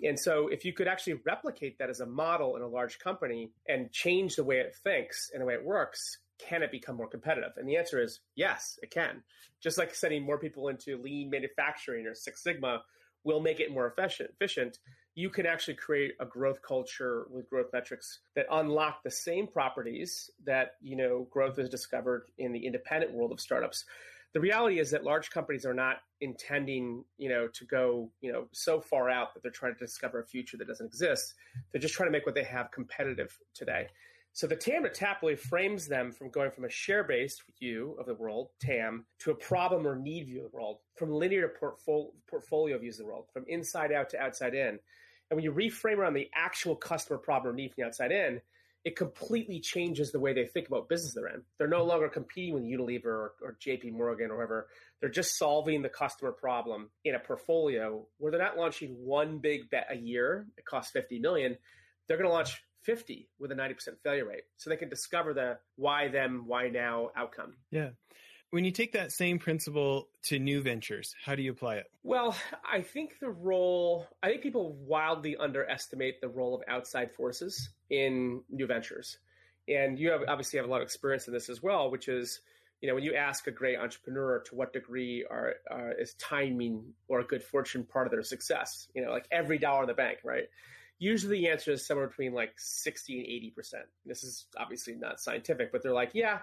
And 0.05 0.19
so 0.19 0.49
if 0.49 0.65
you 0.65 0.73
could 0.73 0.89
actually 0.89 1.21
replicate 1.25 1.79
that 1.79 1.89
as 1.89 2.01
a 2.01 2.07
model 2.07 2.57
in 2.57 2.63
a 2.63 2.67
large 2.67 2.99
company 2.99 3.53
and 3.69 3.93
change 3.93 4.35
the 4.35 4.43
way 4.43 4.57
it 4.57 4.75
thinks 4.83 5.31
and 5.33 5.41
the 5.41 5.47
way 5.47 5.55
it 5.55 5.65
works, 5.65 6.19
can 6.39 6.65
it 6.65 6.73
become 6.73 6.97
more 6.97 7.07
competitive? 7.07 7.53
And 7.59 7.69
the 7.69 7.77
answer 7.77 8.03
is 8.03 8.19
yes, 8.35 8.77
it 8.83 8.91
can. 8.91 9.23
Just 9.63 9.79
like 9.79 9.95
sending 9.95 10.25
more 10.25 10.37
people 10.37 10.67
into 10.67 11.01
lean 11.01 11.31
manufacturing 11.31 12.09
or 12.09 12.15
Six 12.15 12.43
Sigma 12.43 12.83
will 13.23 13.41
make 13.41 13.61
it 13.61 13.73
more 13.73 13.87
efficient. 13.87 14.31
efficient 14.41 14.79
you 15.15 15.31
can 15.31 15.47
actually 15.47 15.75
create 15.75 16.13
a 16.21 16.27
growth 16.27 16.61
culture 16.61 17.27
with 17.31 17.49
growth 17.49 17.69
metrics 17.73 18.19
that 18.35 18.47
unlock 18.51 19.03
the 19.03 19.11
same 19.11 19.47
properties 19.47 20.31
that 20.45 20.73
you 20.83 20.95
know 20.95 21.27
growth 21.31 21.59
is 21.59 21.71
discovered 21.71 22.27
in 22.37 22.53
the 22.53 22.67
independent 22.67 23.13
world 23.13 23.33
of 23.33 23.41
startups 23.41 23.87
the 24.37 24.41
reality 24.41 24.81
is 24.81 24.91
that 24.91 25.03
large 25.03 25.31
companies 25.31 25.65
are 25.65 25.73
not 25.73 26.03
intending 26.21 27.03
you 27.17 27.31
know 27.31 27.49
to 27.49 27.65
go 27.65 28.11
you 28.21 28.31
know 28.31 28.47
so 28.53 28.83
far 28.83 29.09
out 29.09 29.33
that 29.33 29.43
they're 29.43 29.51
trying 29.51 29.73
to 29.73 29.79
discover 29.79 30.21
a 30.21 30.27
future 30.27 30.59
that 30.59 30.69
doesn't 30.69 30.85
exist 30.85 31.33
they're 31.73 31.81
just 31.81 31.95
trying 31.95 32.07
to 32.07 32.13
make 32.13 32.27
what 32.27 32.35
they 32.35 32.45
have 32.45 32.71
competitive 32.71 33.39
today 33.55 33.87
so 34.35 34.47
the 34.47 34.55
TAM 34.55 34.83
to 34.83 34.91
TAP 34.91 35.23
really 35.23 35.37
frames 35.37 35.89
them 35.89 36.13
from 36.13 36.29
going 36.29 36.51
from 36.51 36.67
a 36.67 36.69
share 36.69 37.03
based 37.03 37.43
view 37.59 37.97
of 37.99 38.05
the 38.05 38.13
world, 38.13 38.51
TAM, 38.61 39.07
to 39.21 39.31
a 39.31 39.35
problem 39.35 39.87
or 39.87 39.97
need 39.97 40.27
view 40.27 40.45
of 40.45 40.51
the 40.51 40.55
world, 40.55 40.81
from 40.95 41.11
linear 41.11 41.49
to 41.49 41.59
portfolio, 41.59 42.11
portfolio 42.29 42.77
views 42.77 43.01
of 43.01 43.07
the 43.07 43.11
world, 43.11 43.29
from 43.33 43.47
inside 43.49 43.93
out 43.93 44.11
to 44.11 44.21
outside 44.21 44.53
in. 44.53 44.79
And 45.31 45.37
when 45.37 45.43
you 45.43 45.53
reframe 45.53 45.97
around 45.97 46.13
the 46.13 46.29
actual 46.35 46.77
customer 46.77 47.19
problem 47.19 47.55
or 47.55 47.57
need 47.57 47.69
from 47.69 47.77
the 47.79 47.87
outside 47.87 48.13
in, 48.13 48.43
it 48.87 48.95
completely 48.95 49.59
changes 49.59 50.13
the 50.13 50.21
way 50.21 50.33
they 50.33 50.47
think 50.47 50.69
about 50.69 50.89
business 50.89 51.13
they're 51.13 51.27
in. 51.27 51.43
They're 51.59 51.67
no 51.67 51.83
longer 51.83 52.09
competing 52.09 52.55
with 52.55 52.63
Unilever 52.63 53.07
or, 53.07 53.33
or 53.43 53.57
JP 53.61 53.95
Morgan 53.95 54.31
or 54.31 54.37
whoever. 54.37 54.69
They're 55.01 55.11
just 55.11 55.37
solving 55.37 55.83
the 55.83 55.89
customer 55.89 56.31
problem 56.31 56.91
in 57.05 57.17
a 57.17 57.19
portfolio 57.19 58.07
where 58.19 58.31
they're 58.31 58.41
not 58.41 58.57
launching 58.57 58.95
one 59.05 59.39
big 59.39 59.71
bet 59.71 59.89
a 59.91 59.97
year. 59.97 60.47
It 60.57 60.65
costs 60.67 60.93
50 60.93 61.19
million. 61.19 61.59
They're 62.07 62.17
going 62.17 62.31
to 62.31 62.33
launch 62.33 62.63
50 62.85 63.29
with 63.41 63.51
a 63.51 63.57
90% 63.57 63.75
failure 64.05 64.25
rate. 64.25 64.45
So 64.57 64.71
they 64.71 64.77
can 64.77 64.89
discover 64.89 65.35
the 65.35 65.59
why 65.75 66.07
them, 66.07 66.45
why 66.47 66.69
now 66.69 67.11
outcome. 67.17 67.55
Yeah. 67.73 67.89
When 68.51 68.65
you 68.65 68.71
take 68.71 68.93
that 68.93 69.13
same 69.13 69.39
principle 69.39 70.09
to 70.25 70.39
new 70.39 70.63
ventures, 70.63 71.15
how 71.25 71.35
do 71.35 71.43
you 71.43 71.51
apply 71.51 71.77
it? 71.77 71.87
Well, 72.03 72.37
I 72.71 72.81
think 72.81 73.19
the 73.21 73.31
role, 73.31 74.07
I 74.23 74.29
think 74.29 74.43
people 74.43 74.75
wildly 74.75 75.37
underestimate 75.37 76.21
the 76.21 76.29
role 76.29 76.55
of 76.55 76.63
outside 76.69 77.13
forces 77.13 77.71
in 77.91 78.43
new 78.49 78.67
ventures. 78.67 79.19
And 79.69 79.99
you 79.99 80.11
have 80.11 80.23
obviously 80.29 80.59
have 80.59 80.67
a 80.67 80.71
lot 80.71 80.81
of 80.81 80.85
experience 80.85 81.27
in 81.27 81.35
this 81.35 81.49
as 81.49 81.63
well, 81.63 81.91
which 81.91 82.09
is, 82.09 82.41
you 82.81 82.89
know, 82.89 82.95
when 82.95 83.03
you 83.03 83.15
ask 83.15 83.49
a 83.49 83.51
great 83.51 83.79
entrepreneur 83.79 84.43
to 84.47 84.55
what 84.55 84.73
degree 84.73 85.27
are, 85.29 85.55
is 85.99 86.15
timing 86.15 86.95
or 87.09 87.23
good 87.25 87.43
fortune 87.43 87.85
part 87.85 88.07
of 88.07 88.13
their 88.13 88.23
success, 88.23 88.87
you 88.95 89.05
know, 89.05 89.11
like 89.11 89.27
every 89.33 89.59
dollar 89.59 89.83
in 89.83 89.89
the 89.89 89.95
bank, 89.95 90.19
right? 90.23 90.45
usually 90.99 91.41
the 91.41 91.49
answer 91.49 91.73
is 91.73 91.87
somewhere 91.87 92.07
between 92.07 92.33
like 92.33 92.55
60 92.57 93.19
and 93.19 93.55
80%. 93.59 93.75
This 94.05 94.25
is 94.25 94.47
obviously 94.57 94.95
not 94.95 95.21
scientific, 95.21 95.73
but 95.73 95.83
they're 95.83 95.93
like, 95.93 96.13
yeah, 96.15 96.39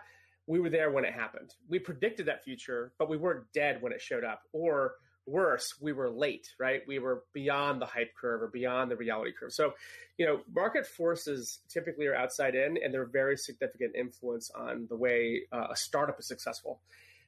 we 0.47 0.59
were 0.59 0.69
there 0.69 0.91
when 0.91 1.05
it 1.05 1.13
happened. 1.13 1.53
We 1.69 1.79
predicted 1.79 2.25
that 2.27 2.43
future, 2.43 2.91
but 2.97 3.09
we 3.09 3.17
weren't 3.17 3.45
dead 3.53 3.81
when 3.81 3.93
it 3.93 4.01
showed 4.01 4.23
up. 4.23 4.41
Or 4.51 4.95
worse, 5.25 5.75
we 5.79 5.93
were 5.93 6.09
late, 6.09 6.49
right? 6.59 6.81
We 6.87 6.99
were 6.99 7.23
beyond 7.33 7.81
the 7.81 7.85
hype 7.85 8.13
curve 8.19 8.41
or 8.41 8.47
beyond 8.47 8.91
the 8.91 8.97
reality 8.97 9.31
curve. 9.31 9.53
So, 9.53 9.73
you 10.17 10.25
know, 10.25 10.41
market 10.53 10.85
forces 10.85 11.59
typically 11.69 12.07
are 12.07 12.15
outside 12.15 12.55
in 12.55 12.77
and 12.83 12.93
they're 12.93 13.03
a 13.03 13.07
very 13.07 13.37
significant 13.37 13.95
influence 13.95 14.51
on 14.51 14.87
the 14.89 14.97
way 14.97 15.43
uh, 15.51 15.67
a 15.71 15.75
startup 15.75 16.19
is 16.19 16.27
successful. 16.27 16.81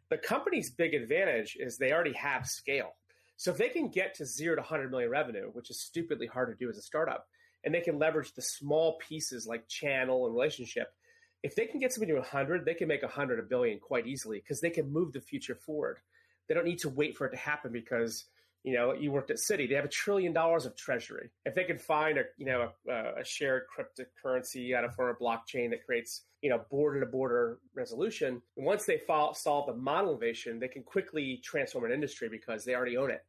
The 0.10 0.18
company's 0.18 0.70
big 0.70 0.94
advantage 0.94 1.58
is 1.60 1.78
they 1.78 1.94
already 1.94 2.14
have 2.14 2.46
scale. 2.46 2.96
So 3.38 3.52
if 3.52 3.58
they 3.58 3.70
can 3.70 3.90
get 3.90 4.16
to 4.16 4.26
zero 4.26 4.56
to 4.56 4.62
100 4.62 4.92
million 4.92 5.10
revenue, 5.10 5.50
which 5.54 5.70
is 5.70 5.80
stupidly 5.80 6.28
hard 6.28 6.50
to 6.50 6.56
do 6.56 6.70
as 6.70 6.78
a 6.78 6.82
startup, 6.82 7.28
and 7.64 7.74
they 7.74 7.82
can 7.82 7.98
leverage 7.98 8.34
the 8.34 8.42
small 8.42 8.98
pieces 9.00 9.48
like 9.48 9.68
channel 9.68 10.26
and 10.26 10.36
relationship, 10.36 10.94
if 11.44 11.56
they 11.56 11.66
can 11.66 11.80
get 11.80 11.94
somebody 11.94 12.12
to 12.12 12.20
100, 12.20 12.66
they 12.66 12.74
can 12.74 12.88
make 12.88 13.04
100 13.04 13.40
a 13.40 13.44
billion 13.44 13.80
quite 13.80 14.08
easily 14.08 14.40
because 14.40 14.62
they 14.62 14.70
can 14.70 14.92
move 14.92 15.14
the 15.14 15.22
future 15.22 15.56
forward. 15.56 16.00
They 16.48 16.56
don't 16.56 16.66
need 16.66 16.80
to 16.80 16.90
wait 16.90 17.18
for 17.18 17.26
it 17.28 17.32
to 17.32 17.38
happen 17.38 17.72
because 17.72 18.26
you 18.66 18.74
know, 18.74 18.94
you 18.94 19.12
worked 19.12 19.30
at 19.30 19.38
Citi. 19.38 19.70
They 19.70 19.76
have 19.76 19.86
a 19.86 19.90
trillion 19.90 20.34
dollars 20.34 20.66
of 20.66 20.76
treasury. 20.76 21.30
If 21.46 21.54
they 21.54 21.66
can 21.66 21.78
find 21.78 22.18
a, 22.18 22.24
you 22.36 22.48
know, 22.48 22.72
a, 22.90 23.20
a 23.20 23.24
shared 23.24 23.66
cryptocurrency 23.70 24.74
out 24.76 24.84
of 24.84 24.96
form 24.96 25.12
of 25.12 25.20
blockchain 25.20 25.70
that 25.70 25.86
creates, 25.86 26.24
you 26.42 26.50
know, 26.50 26.62
border 26.72 27.00
to 27.00 27.06
border 27.06 27.60
resolution, 27.76 28.42
once 28.58 28.86
they 28.86 29.00
solve 29.08 29.68
the 29.68 29.76
model 29.76 30.10
innovation, 30.10 30.60
they 30.60 30.68
can 30.68 30.82
quickly 30.82 31.40
transform 31.44 31.86
an 31.86 31.92
industry 31.92 32.28
because 32.28 32.66
they 32.66 32.74
already 32.74 32.98
own 32.98 33.12
it. 33.12 33.24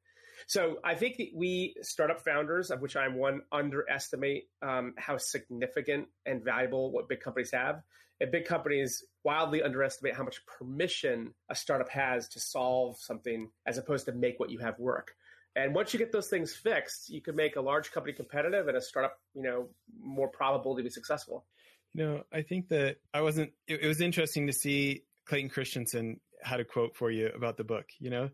So 0.47 0.79
I 0.85 0.95
think 0.95 1.17
that 1.19 1.29
we 1.35 1.75
startup 1.83 2.25
founders, 2.25 2.71
of 2.71 2.81
which 2.81 2.97
I'm 2.97 3.17
one, 3.17 3.43
underestimate 3.53 4.45
um, 4.63 4.95
how 4.97 5.17
significant 5.19 6.09
and 6.25 6.45
valuable 6.45 6.93
what 6.93 7.09
big 7.09 7.21
companies 7.21 7.51
have. 7.53 7.83
And 8.21 8.31
big 8.31 8.47
companies 8.47 9.05
wildly 9.25 9.63
underestimate 9.63 10.15
how 10.15 10.25
much 10.25 10.41
permission 10.47 11.35
a 11.51 11.55
startup 11.55 11.91
has 11.91 12.29
to 12.31 12.41
solve 12.41 12.99
something 12.99 13.51
as 13.67 13.77
opposed 13.77 14.07
to 14.07 14.13
make 14.13 14.41
what 14.41 14.51
you 14.51 14.59
have 14.59 14.79
work. 14.79 15.15
And 15.55 15.75
once 15.75 15.93
you 15.93 15.99
get 15.99 16.13
those 16.13 16.29
things 16.29 16.55
fixed, 16.55 17.09
you 17.09 17.23
can 17.23 17.35
make 17.35 17.57
a 17.57 17.61
large 17.61 17.91
company 17.91 18.13
competitive 18.13 18.69
and 18.69 18.77
a 18.77 18.81
startup, 18.81 19.19
you 19.35 19.43
know, 19.43 19.69
more 20.03 20.29
probable 20.29 20.77
to 20.77 20.83
be 20.83 20.91
successful. 20.91 21.47
You 21.95 22.05
know, 22.05 22.23
I 22.31 22.43
think 22.43 22.69
that 22.69 22.97
I 23.15 23.23
wasn't. 23.23 23.53
It, 23.67 23.81
it 23.83 23.89
was 23.89 24.03
interesting 24.03 24.47
to 24.49 24.53
see 24.53 25.05
Clayton 25.27 25.49
Christensen 25.49 26.21
had 26.43 26.61
a 26.61 26.65
quote 26.65 26.95
for 26.95 27.11
you 27.11 27.31
about 27.35 27.57
the 27.57 27.65
book. 27.65 27.87
You 27.99 28.11
know, 28.11 28.31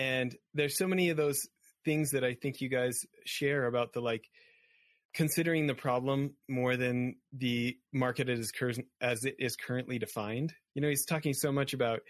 and 0.00 0.34
there's 0.54 0.78
so 0.78 0.86
many 0.86 1.10
of 1.10 1.18
those 1.18 1.46
things 1.84 2.12
that 2.12 2.24
I 2.24 2.32
think 2.32 2.62
you 2.62 2.70
guys 2.70 3.00
share 3.26 3.66
about 3.66 3.92
the 3.92 4.00
like 4.00 4.24
considering 5.12 5.66
the 5.66 5.74
problem 5.74 6.34
more 6.48 6.76
than 6.76 7.16
the 7.32 7.76
market 7.92 8.30
as, 8.30 8.50
as 9.00 9.24
it 9.24 9.34
is 9.38 9.56
currently 9.56 9.98
defined. 9.98 10.54
You 10.74 10.80
know, 10.80 10.88
he's 10.88 11.04
talking 11.04 11.34
so 11.34 11.52
much 11.52 11.74
about 11.74 12.00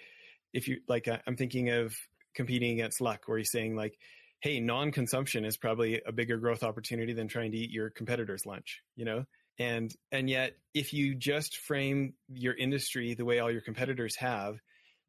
if 0.53 0.69
you 0.69 0.79
like, 0.87 1.09
uh, 1.09 1.19
I'm 1.27 1.37
thinking 1.37 1.71
of 1.71 1.93
competing 2.35 2.73
against 2.73 3.01
luck, 3.01 3.23
where 3.27 3.39
he's 3.39 3.51
saying 3.51 3.75
like 3.75 3.99
hey, 4.41 4.59
non-consumption 4.59 5.45
is 5.45 5.59
probably 5.59 6.01
a 6.07 6.13
bigger 6.13 6.39
growth 6.39 6.63
opportunity 6.63 7.13
than 7.13 7.29
trying 7.29 7.53
to 7.53 7.59
eat 7.59 7.71
your 7.71 7.91
competitor's 7.91 8.47
lunch, 8.47 8.81
you 8.97 9.05
know? 9.05 9.25
And 9.59 9.95
and 10.11 10.31
yet 10.31 10.53
if 10.73 10.95
you 10.95 11.15
just 11.15 11.59
frame 11.59 12.15
your 12.29 12.55
industry 12.55 13.13
the 13.15 13.27
way 13.27 13.41
all 13.41 13.51
your 13.51 13.61
competitors 13.61 14.17
have, 14.17 14.57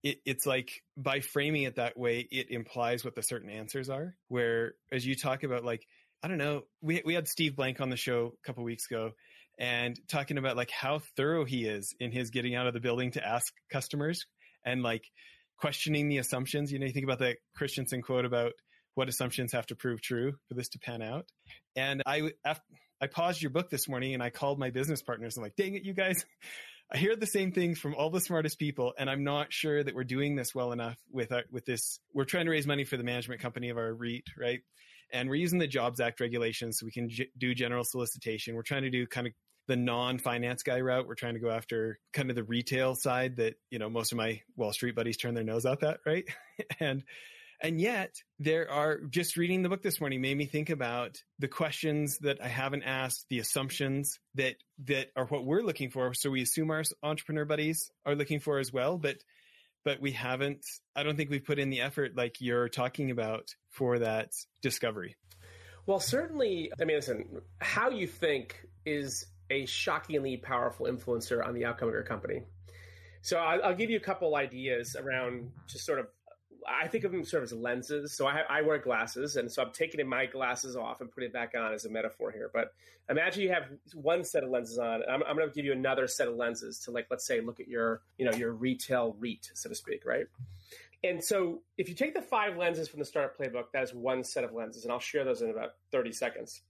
it, 0.03 0.19
it's 0.25 0.45
like 0.45 0.81
by 0.97 1.19
framing 1.19 1.63
it 1.63 1.75
that 1.75 1.97
way, 1.97 2.27
it 2.31 2.49
implies 2.49 3.05
what 3.05 3.15
the 3.15 3.23
certain 3.23 3.49
answers 3.49 3.89
are. 3.89 4.15
Where 4.27 4.73
as 4.91 5.05
you 5.05 5.15
talk 5.15 5.43
about 5.43 5.63
like, 5.63 5.85
I 6.23 6.27
don't 6.27 6.37
know, 6.37 6.63
we 6.81 7.01
we 7.05 7.13
had 7.13 7.27
Steve 7.27 7.55
Blank 7.55 7.81
on 7.81 7.89
the 7.89 7.97
show 7.97 8.33
a 8.33 8.47
couple 8.47 8.63
weeks 8.63 8.89
ago 8.89 9.11
and 9.59 9.99
talking 10.07 10.37
about 10.37 10.57
like 10.57 10.71
how 10.71 10.99
thorough 11.15 11.45
he 11.45 11.65
is 11.65 11.93
in 11.99 12.11
his 12.11 12.31
getting 12.31 12.55
out 12.55 12.67
of 12.67 12.73
the 12.73 12.79
building 12.79 13.11
to 13.11 13.25
ask 13.25 13.53
customers 13.71 14.25
and 14.65 14.81
like 14.81 15.05
questioning 15.57 16.09
the 16.09 16.17
assumptions. 16.17 16.71
You 16.71 16.79
know, 16.79 16.87
you 16.87 16.93
think 16.93 17.05
about 17.05 17.19
that 17.19 17.37
Christensen 17.55 18.01
quote 18.01 18.25
about 18.25 18.53
what 18.95 19.07
assumptions 19.07 19.53
have 19.53 19.67
to 19.67 19.75
prove 19.75 20.01
true 20.01 20.33
for 20.47 20.55
this 20.55 20.69
to 20.69 20.79
pan 20.79 21.01
out. 21.01 21.25
And 21.75 22.01
I, 22.05 22.31
I 22.99 23.07
paused 23.07 23.41
your 23.41 23.51
book 23.51 23.69
this 23.69 23.87
morning 23.87 24.13
and 24.13 24.21
I 24.21 24.29
called 24.29 24.59
my 24.59 24.69
business 24.69 25.01
partners. 25.01 25.37
I'm 25.37 25.43
like, 25.43 25.55
dang 25.55 25.75
it, 25.75 25.83
you 25.83 25.93
guys. 25.93 26.25
I 26.93 26.97
hear 26.97 27.15
the 27.15 27.25
same 27.25 27.53
things 27.53 27.79
from 27.79 27.95
all 27.95 28.09
the 28.09 28.19
smartest 28.19 28.59
people, 28.59 28.93
and 28.97 29.09
I'm 29.09 29.23
not 29.23 29.53
sure 29.53 29.81
that 29.81 29.95
we're 29.95 30.03
doing 30.03 30.35
this 30.35 30.53
well 30.53 30.73
enough 30.73 30.97
with 31.09 31.31
our, 31.31 31.43
with 31.49 31.65
this. 31.65 31.99
We're 32.13 32.25
trying 32.25 32.45
to 32.45 32.51
raise 32.51 32.67
money 32.67 32.83
for 32.83 32.97
the 32.97 33.03
management 33.03 33.39
company 33.41 33.69
of 33.69 33.77
our 33.77 33.93
REIT, 33.93 34.25
right? 34.37 34.59
And 35.13 35.29
we're 35.29 35.35
using 35.35 35.59
the 35.59 35.67
Jobs 35.67 36.01
Act 36.01 36.19
regulations 36.19 36.79
so 36.79 36.85
we 36.85 36.91
can 36.91 37.09
do 37.37 37.55
general 37.55 37.85
solicitation. 37.85 38.55
We're 38.55 38.63
trying 38.63 38.83
to 38.83 38.89
do 38.89 39.07
kind 39.07 39.27
of 39.27 39.33
the 39.67 39.77
non-finance 39.77 40.63
guy 40.63 40.81
route. 40.81 41.07
We're 41.07 41.15
trying 41.15 41.35
to 41.35 41.39
go 41.39 41.49
after 41.49 41.97
kind 42.11 42.29
of 42.29 42.35
the 42.35 42.43
retail 42.43 42.95
side 42.95 43.37
that 43.37 43.55
you 43.69 43.79
know 43.79 43.89
most 43.89 44.11
of 44.11 44.17
my 44.17 44.41
Wall 44.57 44.73
Street 44.73 44.95
buddies 44.95 45.17
turn 45.17 45.33
their 45.33 45.43
nose 45.45 45.65
up 45.65 45.83
at 45.83 45.99
right? 46.05 46.25
and 46.79 47.03
and 47.61 47.79
yet 47.79 48.15
there 48.39 48.69
are 48.69 48.99
just 49.01 49.37
reading 49.37 49.61
the 49.61 49.69
book 49.69 49.83
this 49.83 49.99
morning 49.99 50.21
made 50.21 50.37
me 50.37 50.45
think 50.45 50.69
about 50.69 51.17
the 51.39 51.47
questions 51.47 52.17
that 52.19 52.41
I 52.43 52.47
haven't 52.47 52.83
asked, 52.83 53.27
the 53.29 53.39
assumptions 53.39 54.19
that, 54.35 54.55
that 54.85 55.09
are 55.15 55.25
what 55.25 55.45
we're 55.45 55.61
looking 55.61 55.91
for. 55.91 56.13
So 56.13 56.31
we 56.31 56.41
assume 56.41 56.71
our 56.71 56.83
entrepreneur 57.03 57.45
buddies 57.45 57.91
are 58.05 58.15
looking 58.15 58.39
for 58.39 58.57
as 58.57 58.73
well, 58.73 58.97
but, 58.97 59.17
but 59.85 60.01
we 60.01 60.11
haven't, 60.11 60.65
I 60.95 61.03
don't 61.03 61.15
think 61.15 61.29
we've 61.29 61.45
put 61.45 61.59
in 61.59 61.69
the 61.69 61.81
effort 61.81 62.15
like 62.15 62.37
you're 62.39 62.69
talking 62.69 63.11
about 63.11 63.49
for 63.69 63.99
that 63.99 64.31
discovery. 64.61 65.15
Well, 65.85 65.99
certainly, 65.99 66.71
I 66.79 66.85
mean, 66.85 66.97
listen, 66.97 67.41
how 67.59 67.89
you 67.89 68.07
think 68.07 68.67
is 68.85 69.25
a 69.51 69.65
shockingly 69.65 70.37
powerful 70.37 70.87
influencer 70.87 71.45
on 71.45 71.53
the 71.53 71.65
outcome 71.65 71.89
of 71.89 71.93
your 71.93 72.03
company. 72.03 72.43
So 73.21 73.37
I'll, 73.37 73.63
I'll, 73.63 73.75
give 73.75 73.89
you 73.91 73.97
a 73.97 74.01
couple 74.01 74.35
ideas 74.35 74.95
around 74.95 75.51
just 75.67 75.85
sort 75.85 75.99
of 75.99 76.07
I 76.67 76.87
think 76.87 77.03
of 77.03 77.11
them 77.11 77.23
sort 77.23 77.43
of 77.43 77.51
as 77.51 77.57
lenses. 77.57 78.13
So 78.13 78.27
I, 78.27 78.41
I, 78.49 78.61
wear 78.61 78.77
glasses, 78.77 79.35
and 79.35 79.51
so 79.51 79.63
I'm 79.63 79.71
taking 79.71 80.07
my 80.07 80.25
glasses 80.25 80.75
off 80.75 81.01
and 81.01 81.11
putting 81.11 81.29
it 81.29 81.33
back 81.33 81.53
on 81.57 81.73
as 81.73 81.85
a 81.85 81.89
metaphor 81.89 82.31
here. 82.31 82.49
But 82.53 82.73
imagine 83.09 83.43
you 83.43 83.51
have 83.51 83.65
one 83.93 84.23
set 84.23 84.43
of 84.43 84.49
lenses 84.49 84.77
on. 84.77 85.01
I'm, 85.09 85.23
I'm 85.23 85.35
going 85.35 85.49
to 85.49 85.53
give 85.53 85.65
you 85.65 85.73
another 85.73 86.07
set 86.07 86.27
of 86.27 86.35
lenses 86.35 86.79
to, 86.79 86.91
like, 86.91 87.07
let's 87.09 87.25
say, 87.25 87.41
look 87.41 87.59
at 87.59 87.67
your, 87.67 88.01
you 88.17 88.25
know, 88.25 88.35
your 88.35 88.53
retail 88.53 89.15
REIT, 89.19 89.51
so 89.53 89.69
to 89.69 89.75
speak, 89.75 90.05
right? 90.05 90.25
And 91.03 91.23
so 91.23 91.61
if 91.77 91.89
you 91.89 91.95
take 91.95 92.13
the 92.13 92.21
five 92.21 92.57
lenses 92.57 92.87
from 92.87 92.99
the 92.99 93.05
startup 93.05 93.37
playbook, 93.37 93.71
that 93.73 93.83
is 93.83 93.93
one 93.93 94.23
set 94.23 94.43
of 94.43 94.53
lenses, 94.53 94.83
and 94.83 94.91
I'll 94.91 94.99
share 94.99 95.23
those 95.23 95.41
in 95.41 95.49
about 95.49 95.71
30 95.91 96.11
seconds. 96.11 96.61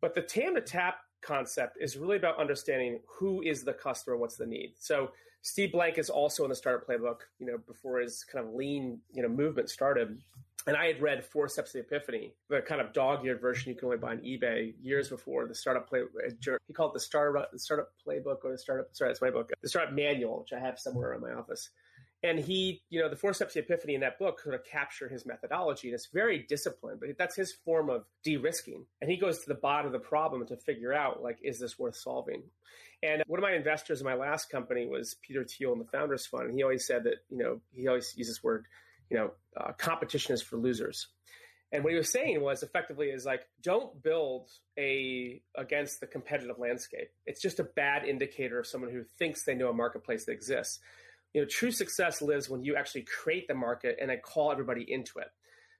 But 0.00 0.14
the 0.14 0.22
TAM 0.22 0.54
to 0.54 0.60
tap 0.60 0.98
concept 1.22 1.78
is 1.80 1.96
really 1.96 2.16
about 2.16 2.38
understanding 2.38 3.00
who 3.06 3.42
is 3.42 3.64
the 3.64 3.72
customer, 3.72 4.16
what's 4.16 4.36
the 4.36 4.46
need. 4.46 4.74
So 4.78 5.10
Steve 5.42 5.72
Blank 5.72 5.98
is 5.98 6.10
also 6.10 6.44
in 6.44 6.50
the 6.50 6.56
startup 6.56 6.86
playbook, 6.86 7.18
you 7.38 7.46
know, 7.46 7.58
before 7.66 8.00
his 8.00 8.24
kind 8.24 8.46
of 8.46 8.54
lean, 8.54 9.00
you 9.12 9.22
know, 9.22 9.28
movement 9.28 9.70
started. 9.70 10.20
And 10.66 10.76
I 10.76 10.86
had 10.86 11.00
read 11.00 11.24
Four 11.24 11.48
Steps 11.48 11.72
to 11.72 11.78
the 11.78 11.84
Epiphany, 11.84 12.34
the 12.50 12.60
kind 12.60 12.80
of 12.80 12.92
dog-eared 12.92 13.40
version 13.40 13.70
you 13.70 13.76
can 13.76 13.86
only 13.86 13.96
buy 13.96 14.10
on 14.10 14.18
eBay 14.18 14.74
years 14.82 15.08
before 15.08 15.46
the 15.46 15.54
startup 15.54 15.88
play. 15.88 16.02
He 16.66 16.74
called 16.74 16.94
the 16.94 17.00
startup, 17.00 17.50
the 17.52 17.58
startup 17.58 17.92
playbook 18.06 18.44
or 18.44 18.52
the 18.52 18.58
startup. 18.58 18.88
Sorry, 18.92 19.08
that's 19.10 19.22
my 19.22 19.30
book. 19.30 19.50
The 19.62 19.68
startup 19.68 19.94
manual, 19.94 20.40
which 20.40 20.52
I 20.52 20.58
have 20.58 20.78
somewhere 20.78 21.14
in 21.14 21.22
my 21.22 21.32
office. 21.32 21.70
And 22.22 22.40
he, 22.40 22.82
you 22.90 23.00
know, 23.00 23.08
the 23.08 23.16
Four 23.16 23.32
Steps 23.32 23.54
the 23.54 23.60
Epiphany 23.60 23.94
in 23.94 24.00
that 24.00 24.18
book 24.18 24.40
sort 24.40 24.56
of 24.56 24.64
capture 24.64 25.08
his 25.08 25.24
methodology, 25.24 25.88
and 25.88 25.94
it's 25.94 26.08
very 26.12 26.40
disciplined. 26.48 26.98
But 26.98 27.10
that's 27.16 27.36
his 27.36 27.52
form 27.52 27.88
of 27.88 28.06
de-risking. 28.24 28.86
And 29.00 29.08
he 29.08 29.16
goes 29.16 29.38
to 29.38 29.48
the 29.48 29.54
bottom 29.54 29.86
of 29.86 29.92
the 29.92 30.00
problem 30.00 30.44
to 30.46 30.56
figure 30.56 30.92
out, 30.92 31.22
like, 31.22 31.38
is 31.42 31.60
this 31.60 31.78
worth 31.78 31.96
solving? 31.96 32.42
And 33.04 33.22
one 33.28 33.38
of 33.38 33.44
my 33.44 33.54
investors 33.54 34.00
in 34.00 34.04
my 34.04 34.14
last 34.14 34.50
company 34.50 34.86
was 34.86 35.14
Peter 35.22 35.44
Thiel 35.44 35.72
in 35.72 35.78
the 35.78 35.84
Founders 35.84 36.26
Fund. 36.26 36.46
And 36.46 36.54
he 36.54 36.64
always 36.64 36.84
said 36.84 37.04
that, 37.04 37.18
you 37.30 37.38
know, 37.38 37.60
he 37.72 37.86
always 37.86 38.12
uses 38.16 38.34
this 38.34 38.42
word, 38.42 38.66
you 39.10 39.16
know, 39.16 39.30
uh, 39.56 39.72
competition 39.78 40.34
is 40.34 40.42
for 40.42 40.56
losers. 40.56 41.06
And 41.70 41.84
what 41.84 41.92
he 41.92 41.98
was 41.98 42.10
saying 42.10 42.40
was 42.40 42.64
effectively 42.64 43.08
is 43.10 43.24
like, 43.24 43.42
don't 43.62 44.02
build 44.02 44.48
a 44.76 45.40
against 45.54 46.00
the 46.00 46.06
competitive 46.06 46.58
landscape. 46.58 47.10
It's 47.26 47.42
just 47.42 47.60
a 47.60 47.64
bad 47.64 48.04
indicator 48.04 48.58
of 48.58 48.66
someone 48.66 48.90
who 48.90 49.04
thinks 49.18 49.44
they 49.44 49.54
know 49.54 49.68
a 49.68 49.74
marketplace 49.74 50.24
that 50.24 50.32
exists. 50.32 50.80
You 51.34 51.42
know, 51.42 51.46
true 51.50 51.70
success 51.70 52.22
lives 52.22 52.48
when 52.48 52.62
you 52.62 52.76
actually 52.76 53.02
create 53.02 53.48
the 53.48 53.54
market 53.54 53.96
and 54.00 54.10
then 54.10 54.18
call 54.22 54.50
everybody 54.50 54.90
into 54.90 55.18
it. 55.18 55.28